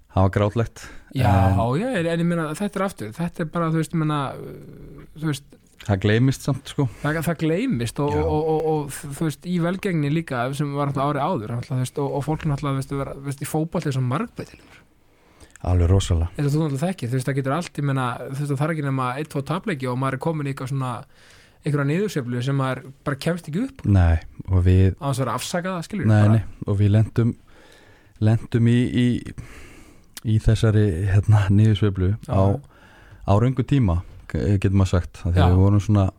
[0.10, 0.84] það var grátlegt.
[1.16, 4.04] Já, En- já, en ég meina þetta er aftur þetta er bara, þú veist, ég
[4.04, 6.88] meina uh, þú veist, það gleymist samt sko.
[7.02, 11.24] Það, það gleymist og, og, og, og, þú veist, í velgengni líka sem var árið
[11.24, 14.62] áður alltaf, veist, og, fólk náttúrulega, veist, vera, þú veist, í fótbolli er svo margbreytil
[15.70, 16.30] alveg rosalega.
[16.40, 19.10] Og þú náttúrulega þekkir, þú veist, það getur allt þú veist, það þarf ekki nema
[19.20, 20.92] eitt, tvo tapleiki og maður er komin í eitthvað svona
[21.60, 23.84] einhverja niðurseflu sem maður bara kemst ekki upp.
[23.84, 27.34] Nei, og við, á þess að vera afsakaða, skilur nei, nei, og við lendum
[28.24, 29.08] lendum í í,
[30.28, 32.56] í þessari hérna niðursveiflu á,
[33.28, 34.02] á röngu tíma
[34.34, 36.10] getur maður sagt, þegar við vorum svona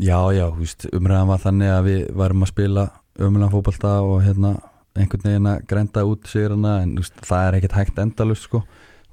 [0.00, 2.86] já, já, veist, umræðan var þannig að við varum að spila
[3.24, 4.56] ömulega fótbolta og hérna
[4.94, 8.64] einhvern veginn að grenda út sigrana en veist, það er ekkert hægt endalust sko.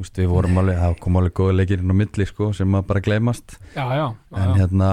[0.02, 2.88] Veist, við vorum alveg, það kom alveg góða leikir inn á milli sko sem að
[2.89, 3.58] bara gleymast.
[3.76, 4.91] Já, já, já, en hérna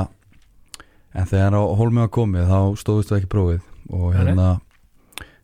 [1.16, 3.62] en þegar á hólmið var komið þá stóðust við ekki prófið.
[3.88, 4.48] Og hérna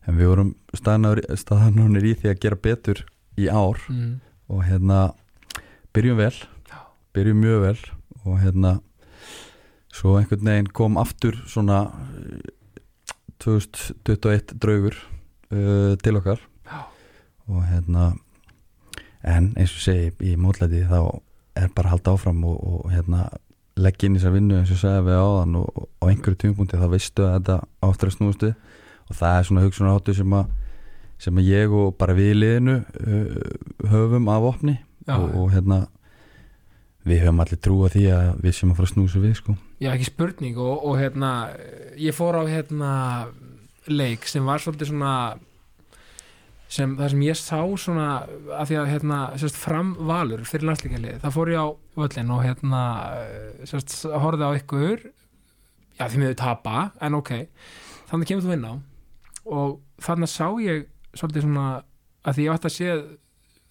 [0.04, 3.04] en við vorum staðanunir í því að gera betur
[3.40, 3.80] í ár.
[3.88, 4.20] Mm.
[4.52, 4.98] og hérna
[5.96, 6.34] byrjum vel
[7.14, 7.20] Já.
[7.20, 7.78] byrjum mjög vel
[8.24, 8.80] og hérna
[9.94, 12.50] svo einhvern veginn kom aftur svona eh,
[13.44, 14.96] 2021 draugur
[15.52, 16.80] uh, til okkar Já.
[17.46, 18.14] og hérna
[19.22, 21.20] en eins og segi í mótlæti þá
[21.54, 23.28] er bara að halda áfram og, og hérna
[23.76, 26.80] leggja inn í þessar vinnu eins og segja við áðan og, og á einhverju tímapunkti
[26.80, 27.56] þá veistu að þetta
[27.88, 28.54] áttur að snúast við
[29.04, 30.52] og það er svona hugsunarháttu sem að
[31.24, 35.84] sem að ég og bara við í liðinu uh, höfum af opni og, og hérna
[37.04, 39.56] við höfum allir trúa því að við sem að fara að snúsa við sko.
[39.82, 41.32] Já, ekki spurning og, og hérna,
[42.00, 42.92] ég fór á hérna
[43.90, 45.14] leik sem var svolítið svona
[46.74, 48.06] sem það sem ég sá svona
[48.56, 51.68] að því að hérna sérst, framvalur fyrir landslíkjalið, það fór ég á
[52.00, 52.80] völlin og hérna
[53.68, 55.04] sérst, horfði á ykkur.
[55.94, 57.30] Já því miður tapa, en ok.
[58.08, 58.74] Þannig kemur þú inn á
[59.44, 61.66] og þannig sá ég svolítið svona
[62.24, 62.94] að því ég ætti að sé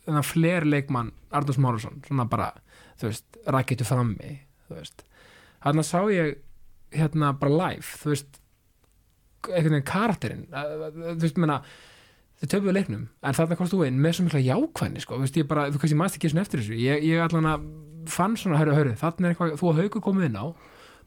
[0.06, 2.52] þennan fler leikmann Arnús Márusson, svona bara
[3.04, 4.34] þú veist, raketu frammi
[4.70, 5.04] þú veist,
[5.66, 6.36] þannig sá ég
[6.94, 8.40] hérna bara live, þú veist
[9.50, 11.58] einhvern veginn karakterinn að- að- þú veist, menna
[12.44, 15.38] þau töfum leiknum, en þarna komst þú inn með svo mikla jákvæðni, sko, þú veist,
[15.42, 17.66] ég bara þú kannski mannst ekki svona eftir þessu, ég, ég allan að
[18.12, 20.46] fann svona, hörru, hörru, þarna er eitthvað þú og haugur komið inn á,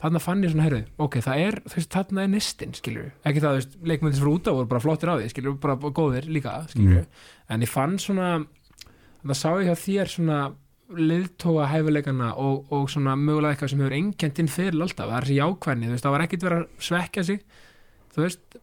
[0.01, 3.40] þarna fann ég svona hörru, ok, það er, þú veist, þarna er nistinn skilur, ekki
[3.44, 6.28] það, þú veist, leikmyndis frá út á voru bara flottir á því, skilur, bara góðir
[6.28, 7.07] líka skilur,
[7.49, 8.30] en ég fann svona
[9.26, 10.40] það sá ég hjá þér svona
[10.95, 15.39] liðtóa hæfileikana og, og svona mögulega eitthvað sem hefur engjandinn fyrir alltaf, það er þessi
[15.41, 17.41] jákvæðni, þú veist, það var ekkit verið að svekja sig
[18.14, 18.59] þú veist,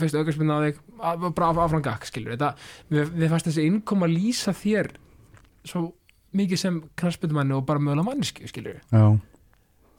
[0.00, 0.80] fyrst aukarspinn á þig
[1.38, 2.50] bara áfram gakk, skilur þetta,
[2.90, 4.90] við, við fannst þessi innkoma að lýsa þér
[5.70, 5.84] svo
[6.36, 9.06] mikið sem knarspindumanni og bara mögulega manneski, skilur Já,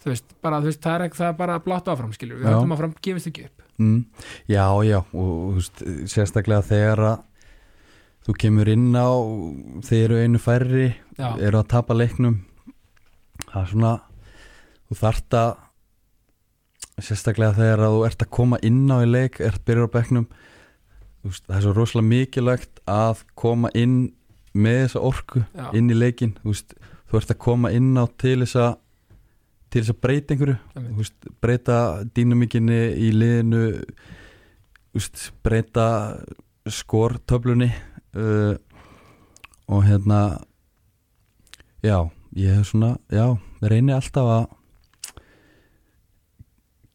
[0.04, 2.52] þú veist, bara, þú veist, það er, ekki- það er bara blátt áfram, skilur við
[2.52, 3.66] höfum áfram, gefist ekki upp.
[3.82, 4.00] Mm.
[4.52, 7.28] já, já og þú veist, sérstaklega þegar að
[8.22, 9.10] þú kemur inn á
[9.88, 10.88] þeir eru einu færri
[11.22, 12.40] já, eru að tapa leiknum.
[13.48, 13.94] Það er svona
[14.90, 15.52] þú þarft að
[17.02, 20.28] sérstaklega þegar að þú ert að koma inn á í leik, ert byrjar á bekknum
[21.26, 23.98] veist, það er svo rosalega mikilvægt að koma inn
[24.52, 25.68] með þessa orku Já.
[25.78, 26.76] inn í leikin þú, veist,
[27.10, 28.72] þú ert að koma inn á til þess að
[29.72, 31.78] til þess að breyta einhverju veist, breyta
[32.16, 33.64] dýnamikinni í liðinu
[35.46, 35.88] breyta
[36.68, 37.70] skortöflunni
[38.20, 38.54] uh,
[39.72, 40.20] og hérna
[41.82, 44.44] já, ég hef svona já, reyni alltaf að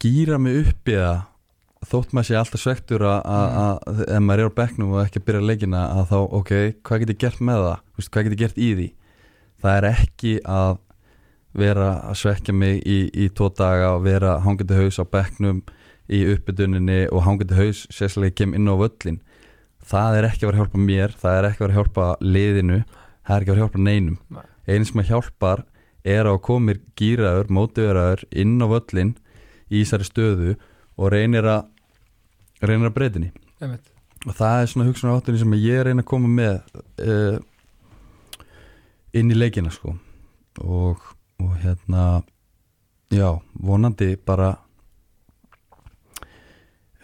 [0.03, 1.25] gýra mig upp í það
[1.87, 5.27] þótt maður sé alltaf svektur að, að ef maður er á bekknum og ekki að
[5.29, 6.53] byrja leikina að þá, ok,
[6.87, 7.85] hvað get ég gert með það?
[7.97, 8.89] Veist, hvað get ég gert í því?
[9.63, 10.73] Það er ekki að
[11.57, 15.63] vera að svekja mig í, í tvo daga og vera hangandi haus á bekknum
[16.13, 19.23] í uppbytuninni og hangandi haus sérstaklega kem inn á völlin
[19.87, 22.11] það er ekki að vera að hjálpa mér það er ekki að vera að hjálpa
[22.27, 24.19] liðinu það er ekki að vera að hjálpa neinum.
[24.37, 24.45] Nei.
[24.67, 25.65] Einn sem að hjálpar
[26.07, 29.17] er að komir gýraður, mótiveraður inn á völlin
[29.71, 30.57] í þessari stöðu
[30.97, 31.67] og reynir að
[32.63, 33.33] reynir að breytinni
[34.27, 36.57] og það er svona hugsun áttunni sem ég reyna að koma með
[37.05, 37.37] uh,
[39.17, 39.95] inn í leikina sko.
[40.65, 41.03] Og,
[41.43, 42.23] og hérna
[43.13, 43.29] já,
[43.61, 44.55] vonandi bara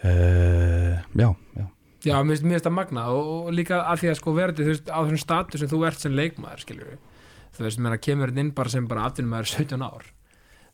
[0.03, 1.65] uh, já, já.
[2.03, 4.99] Já, mér finnst það magna og, líka að því að sko verði þú veist á
[4.99, 6.97] þessum status sem þú ert sem leikmaður skilur við,
[7.53, 10.05] þú veist, menna kemur þetta inn bara sem bara atvinnumæður 17 ár.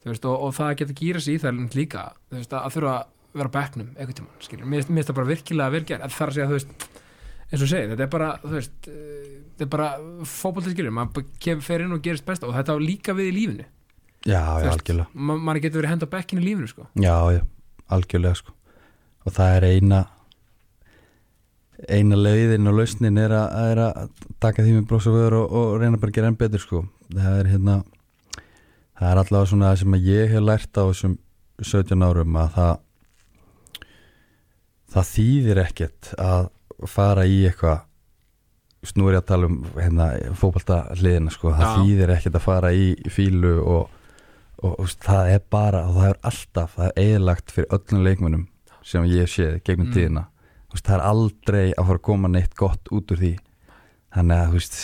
[0.07, 3.51] Veist, og, og það geta gýra sig í það líka, veist, að þurfa að vera
[3.93, 4.69] einhvern tímann, skilur, við.
[4.71, 6.85] mér finnst- mér það bara virkilega gerð, það er að segja, þú veist
[7.49, 9.27] eins og þú segir, þetta er bara, þú veist eh,
[9.59, 9.89] þetta er bara
[10.31, 11.11] fótbolti skilur maður
[11.67, 13.65] fer inn og gerist besta og þetta á líka við í lífinu,
[14.25, 15.07] já, já, algjörlega.
[15.13, 16.87] Ma, maður getur verið hend á bekkinu í lífinu, sko.
[16.95, 17.41] Já, já,
[17.97, 18.55] algjörlega sko.
[19.27, 20.01] Og það er eina
[21.89, 23.99] eina leiðin og lausnin er að, er að
[24.43, 26.83] taka því með bróks og vöður og, og reyna bara að gera enn betur sko
[27.13, 27.75] það er hérna
[28.99, 31.17] það er allavega svona það sem ég hef lært á þessum
[31.59, 32.73] 17 árum að það
[34.89, 36.49] það þýðir ekkert að
[36.89, 37.85] fara í eitthvað
[38.79, 40.05] ég að tala um hérna,
[40.39, 41.71] fótbalta hliðina sko, það Já.
[41.81, 43.89] þýðir ekkert að fara í fílu og,
[44.63, 48.45] og, og það er bara og það er alltaf, það er eðlagt fyrir öllum leikmunum
[48.87, 49.93] sem ég séð gegnum Mm.
[49.97, 50.23] tíðina
[50.79, 53.33] það er aldrei að fara að koma neitt gott út úr því
[54.15, 54.77] þannig að þú veist,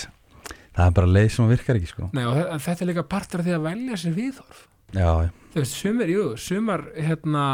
[0.75, 2.09] það er bara leið sem virkar ekki sko.
[2.15, 2.23] Nei,
[2.65, 4.63] þetta er líka partur af því að velja sér viðhorf.
[4.95, 7.45] Já, já, þú veist, sumir, jú, sumar hérna,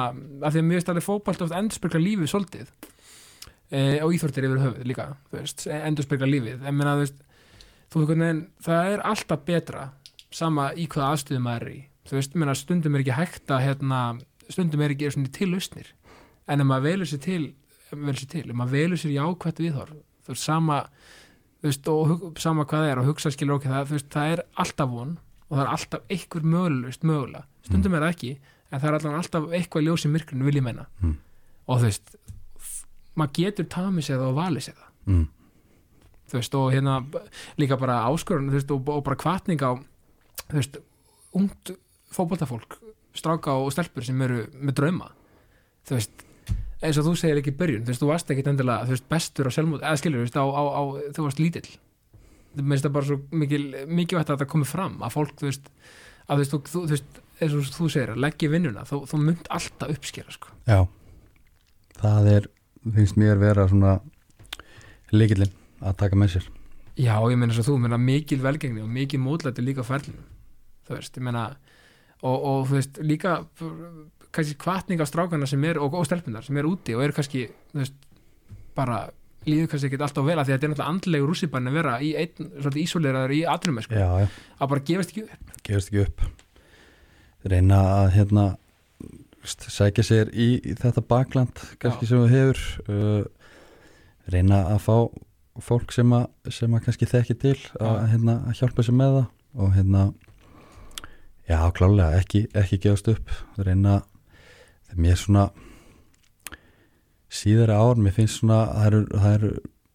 [0.44, 2.74] af því að mér veist alveg fótbalt oft endurspegla lífið svolítið
[3.72, 5.08] e, og íþórtir yfir höfuð líka
[5.80, 6.68] endurspegla lífið.
[6.68, 7.24] En meina, þú veist,
[7.94, 9.88] þú veist, það er alltaf betra
[10.32, 11.80] sama í hvaða aðstöðum maður er í.
[12.12, 14.04] Þú veist, meina, stundum er ekki hægt að hérna,
[14.52, 15.90] stundum er ekki svona til lausnir.
[16.52, 17.44] En ef maður velur sér til
[17.92, 19.96] velur sér til, ef maður velur sér jákvætt viðhorf
[20.26, 20.78] þú veist, sama
[21.64, 24.90] veist, og sama hvað það er og hugsa skilur okkur það, veist, það er alltaf
[24.90, 25.18] von
[25.50, 27.44] og það er alltaf einhver mögulegust mögulega.
[27.68, 28.32] Stundum er það ekki,
[28.72, 31.18] en það er allan alltaf eitthvað ljós í myrkrinu vil ég menna Mm.
[31.68, 32.16] og þú veist
[33.20, 34.90] maður getur tamið sér það og valið sér það.
[35.12, 35.26] Mm,
[36.32, 36.96] þú veist, og hérna
[37.60, 37.98] líka bara
[38.56, 39.72] veist, og, og bara kvartning á
[40.48, 40.78] þú veist,
[41.36, 41.72] ungt
[42.12, 42.78] fótboltafólk,
[43.16, 45.12] stráka og stelpur sem eru með drauma.
[45.88, 46.26] Þú veist,
[46.82, 49.08] eins og þú segir ekki í byrjun, þú veist, þú varst ekkit endilega þú veist,
[49.12, 50.82] bestur á sjálfmót, eða skilur, þú veist, á, á, á
[51.16, 51.68] þú varst lítill.
[52.52, 55.50] Þú veist það bara svo mikil, mikið vægt að þetta komi fram að fólk, þú
[55.50, 55.70] veist,
[56.28, 59.94] að þú þú, veist eins og þú segir, að leggja vinnuna þú, þú mynd alltaf
[59.96, 60.56] uppskera, sko.
[60.70, 60.82] Já,
[62.02, 62.50] það er
[62.98, 64.00] finnst mér vera svona
[65.14, 65.54] líkillinn
[65.86, 66.52] að taka með sér.
[66.98, 70.22] Já, ég meina svo þú, ég meina mikil velgengni og mikil mótlæti líka á ferlinu
[70.92, 71.44] þú veist, ég meina
[72.22, 73.36] og, og þú veist, líka
[74.36, 77.48] kannski kvartning af strákana sem er og, og stelpunar sem er úti og eru kannski
[77.76, 77.98] veist,
[78.78, 79.04] bara
[79.48, 81.96] líður kannski ekki alltaf vel að því að þetta er náttúrulega andlegu rússibann að vera
[82.04, 84.28] í einn, svolítið ísóleraður í atrumum sko, Já, já,
[84.62, 85.54] að bara gefast ekki upp.
[85.68, 86.26] Gefast ekki upp.
[87.52, 88.46] Reyna að hérna
[89.42, 92.62] sækja sér í, í þetta bakland kannski sem þú hefur
[92.94, 93.24] uh,
[94.30, 94.96] reyna að fá
[95.62, 98.06] fólk sem að, sem að kannski þekki til að, Já.
[98.14, 99.26] hérna, að hjálpa sér með það
[99.62, 100.04] og hérna
[101.50, 103.34] já, klálega, ekki, ekki gefast upp.
[103.60, 103.98] Reyna
[105.00, 105.50] mér svona
[107.32, 109.52] síðara ár, mér finnst svona það eru, það eru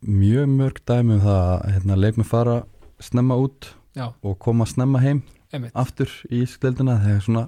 [0.06, 2.56] mjög mörg dæmi um það að hérna, leikmi fara
[3.02, 5.22] snemma út Já, og koma snemma heim
[5.52, 7.44] einmitt, aftur í skildina þegar svona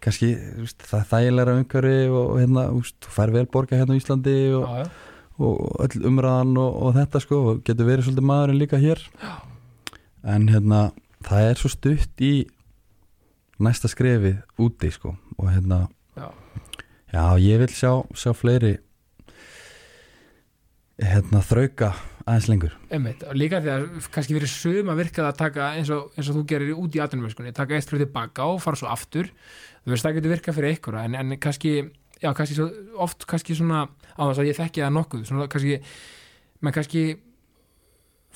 [0.00, 4.36] kannski veist, það þægilega umhverfi og, hérna, veist, þú fær vel borga hérna á Íslandi
[4.56, 5.10] og, já, já,
[5.40, 9.04] og öll umræðan og, og þetta sko og getur verið svolítið maðurinn líka hér.
[9.20, 9.34] Já.
[10.28, 10.80] en hérna
[11.24, 12.34] það er svo stutt í
[13.60, 15.86] næsta skrefið úti sko og hérna
[17.10, 18.78] já, ég vil sjá, sjá fleiri
[21.00, 21.94] hérna þrauka
[22.26, 22.74] aðeins lengur.
[22.92, 26.28] Einmitt líka því að kannski verið sum að virka það að taka eins og, eins
[26.28, 29.30] og þú gerir út í atvinnumöskunni taka eitt fyrir tilbaka og fara svo aftur.
[29.84, 31.74] Þú veist það getur virkað fyrir ykkur en, en kannski,
[32.20, 32.68] já kannski svo,
[33.00, 35.80] oft kannski svona á þess að ég þekki það nokkuð svona kannski,
[36.60, 37.04] menn kannski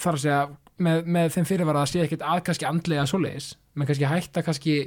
[0.00, 0.42] þarf að segja
[0.84, 4.78] með, með þeim fyrirvara að sé ekkit að kannski andlega svoleiðis, menn kannski hætta kannski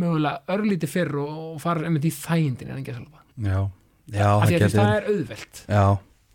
[0.00, 3.58] mögulega örlíti fyrr og, og fara einmitt í þægindin en að salva já,
[4.14, 5.62] já af því að getur það er auðvelt.
[5.66, 5.84] Já,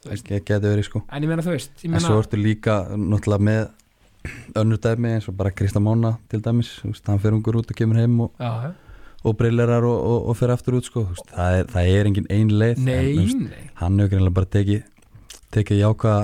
[0.06, 1.03] það getur verið sko.
[1.10, 3.66] En ég meina þú veist, ég En meina svo ertu líka náttúrulega með
[4.58, 7.78] önnur dæmi eins og bara Krista Mána til dæmis, veist, hann fer ungur út og
[7.78, 8.74] kemur heim og, já,
[9.26, 12.32] og brillerar og, og, og fer aftur út sko, veist, það, er, það er engin
[12.34, 13.70] ein leið en, nei, þú veist, nei.
[13.82, 14.84] hann hefur greinlega bara tekið
[15.56, 16.16] tekið jáka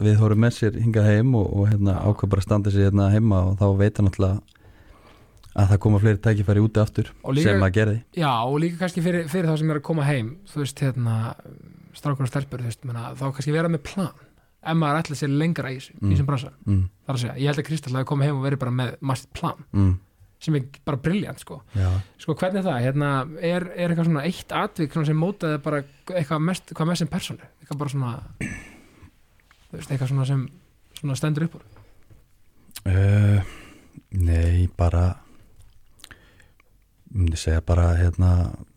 [0.00, 2.00] við hórum með sér hingað heim og, og hérna Já.
[2.08, 4.59] ákvað bara standa sér hérna heima og þá veit hann náttúrulega
[5.56, 8.02] að það koma fleiri tækifæri úti aftur líka- sem að gerði.
[8.16, 11.34] Já, og líka kannski fyrir, fyrir þá sem er að koma heim þú veist, hérna
[11.94, 14.12] strákur og stelpur, þú veist, menna, þá kannski vera með plan.
[14.62, 16.10] Ef maður ætla sér lengra í Mm.
[16.12, 18.58] þessum bransa, mm, þar að segja ég held að Kristall hafi komið heim og verið
[18.58, 19.64] bara með massið plan.
[19.72, 19.98] Mm,
[20.40, 21.62] sem er bara briljant, sko.
[21.74, 23.08] Já, sko, hvernig er það, hérna,
[23.42, 27.40] er, er eitthvað svona eitt svona sem mótaði bara eitthvað mest, hvað mest sem persónu,
[27.60, 28.22] eitthvað bara svona
[29.70, 30.48] þú veist, eitthvað svona sem
[31.00, 31.62] svona stendur upp úr?
[32.86, 33.42] Uh,
[34.12, 35.16] nei, bara
[37.20, 38.30] myndi segja bara hérna,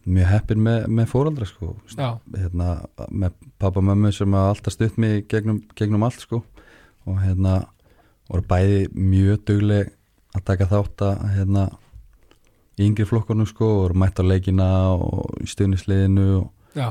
[0.06, 2.70] mjög heppin með, með fóraldra sko, hérna,
[3.10, 6.44] með pappa og mömmu sem alltaf stutt mig gegnum, gegnum allt sko.
[7.08, 7.62] Og hérna
[8.30, 9.94] voru bæði mjög dugleg
[10.34, 11.66] að taka þátt að hérna
[12.80, 16.84] í yngri flokkunum sko voru mætt á leikina og í stuðnisliðinu og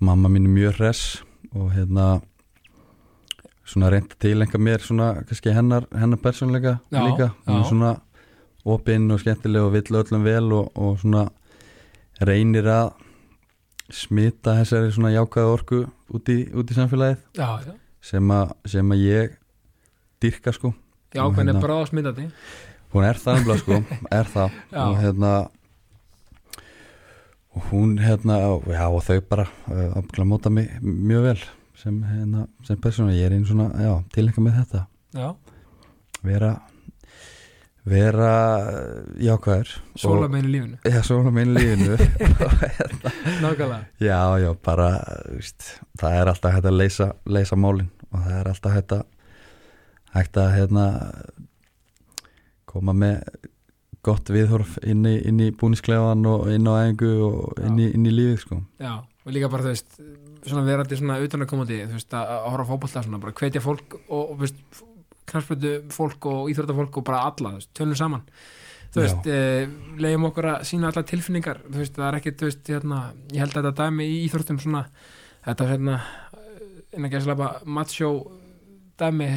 [0.00, 2.20] mamma mín er mjög hress og hérna
[3.68, 7.64] svona reynda til einhver mér svona kannski hennar, hennar persónleika líka, já.
[7.68, 7.96] svona
[8.74, 11.26] opinn og skemmtileg og vill öllum vel og, og svona
[12.24, 12.92] reynir að
[13.94, 17.22] smita þessari svona jákaða orku út í, út í samfélagið.
[17.38, 17.76] Já, já.
[18.04, 19.36] Sem, a, sem að ég
[20.22, 20.72] dyrka sko.
[21.14, 22.26] Já, Og hvernig hérna- er bráða smitandi
[22.92, 23.78] hún er það umlað sko,
[24.14, 24.58] er það.
[24.84, 25.32] Og hérna
[27.58, 28.36] og hún hérna
[28.70, 31.40] já og þau bara uh, að móta mig mjög vel
[31.78, 33.70] sem, hérna, sem persóna, ég er einn svona
[34.14, 34.84] tilenga með þetta,
[35.14, 35.28] Já,
[36.26, 36.52] vera
[37.90, 38.32] vera
[38.62, 40.78] uh, jákvæður sóla í lífinu.
[40.84, 41.98] Já, svona minn lífinu.
[43.44, 43.84] Nákvæmlega.
[44.02, 44.90] Já, já, bara
[45.34, 45.70] víst,
[46.00, 49.06] það er alltaf hægt að leysa, leysa málin og það er alltaf hægt að
[50.14, 50.86] hægt að hérna
[52.68, 53.22] koma með
[54.04, 58.06] gott viðhorf inn í, inn í búnisklefan og inn á æfingu og inn í, inn
[58.08, 58.60] í lífið sko.
[58.80, 59.98] Já, og líka bara þú veist
[60.48, 63.20] svona verandi svona utan að koma til þú veist að, að horfa á fótbolta svona
[63.22, 64.84] bara hvetja fólk og, og veist
[65.28, 68.24] knarspöldu fólk og íþróttafólk og bara alla þú veist, tölum saman
[68.94, 69.04] þú Já.
[69.04, 72.72] veist, e, leiðum okkur að sína alla tilfinningar þú veist, það er ekki, þú veist,
[72.72, 73.00] hérna
[73.34, 74.84] ég held að þetta dæmi í íþróttum svona
[75.46, 75.98] þetta hérna,
[76.92, 78.12] innan ekki að slapa matsjó
[78.98, 79.28] dæmi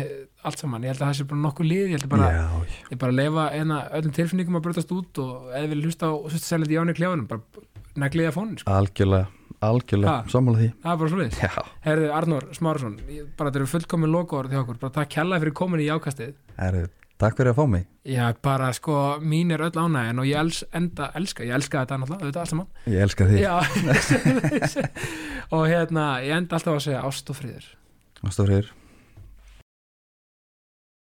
[0.41, 2.79] allt saman, ég held að það sé bara nokkuð lið ég held að bara, já,
[2.89, 6.79] ég bara leifa eina öllum tilfinningum að brotast út og eða vil hlusta á selja
[6.79, 7.67] Jóni Kljáðunum bara
[8.01, 8.71] negliða fónin, sko.
[8.71, 9.29] algjörlega
[9.61, 10.23] algjörlega, Ha?
[10.31, 10.69] sammála því.
[10.83, 11.51] Það er bara svo liðs já,
[11.85, 15.53] Herðu Arnór Smárasson, ég- bara þetta eru fullkomin logoður til okkur, bara takk kjallaði fyrir
[15.61, 16.87] komin í ákastið Heru,
[17.21, 17.83] Takk fyrir að fá mig.
[18.09, 21.99] Já, bara sko, mín er öll ánægin og ég els, enda, elska, ég elska þetta
[22.01, 22.67] náttúrulega, auðvitað allt saman.
[22.87, 23.41] Ég elska þig.
[23.45, 23.61] Já,
[25.53, 27.67] og hérna, ég enda alltaf að segja ást og friður.
[28.25, 28.71] Ástofriður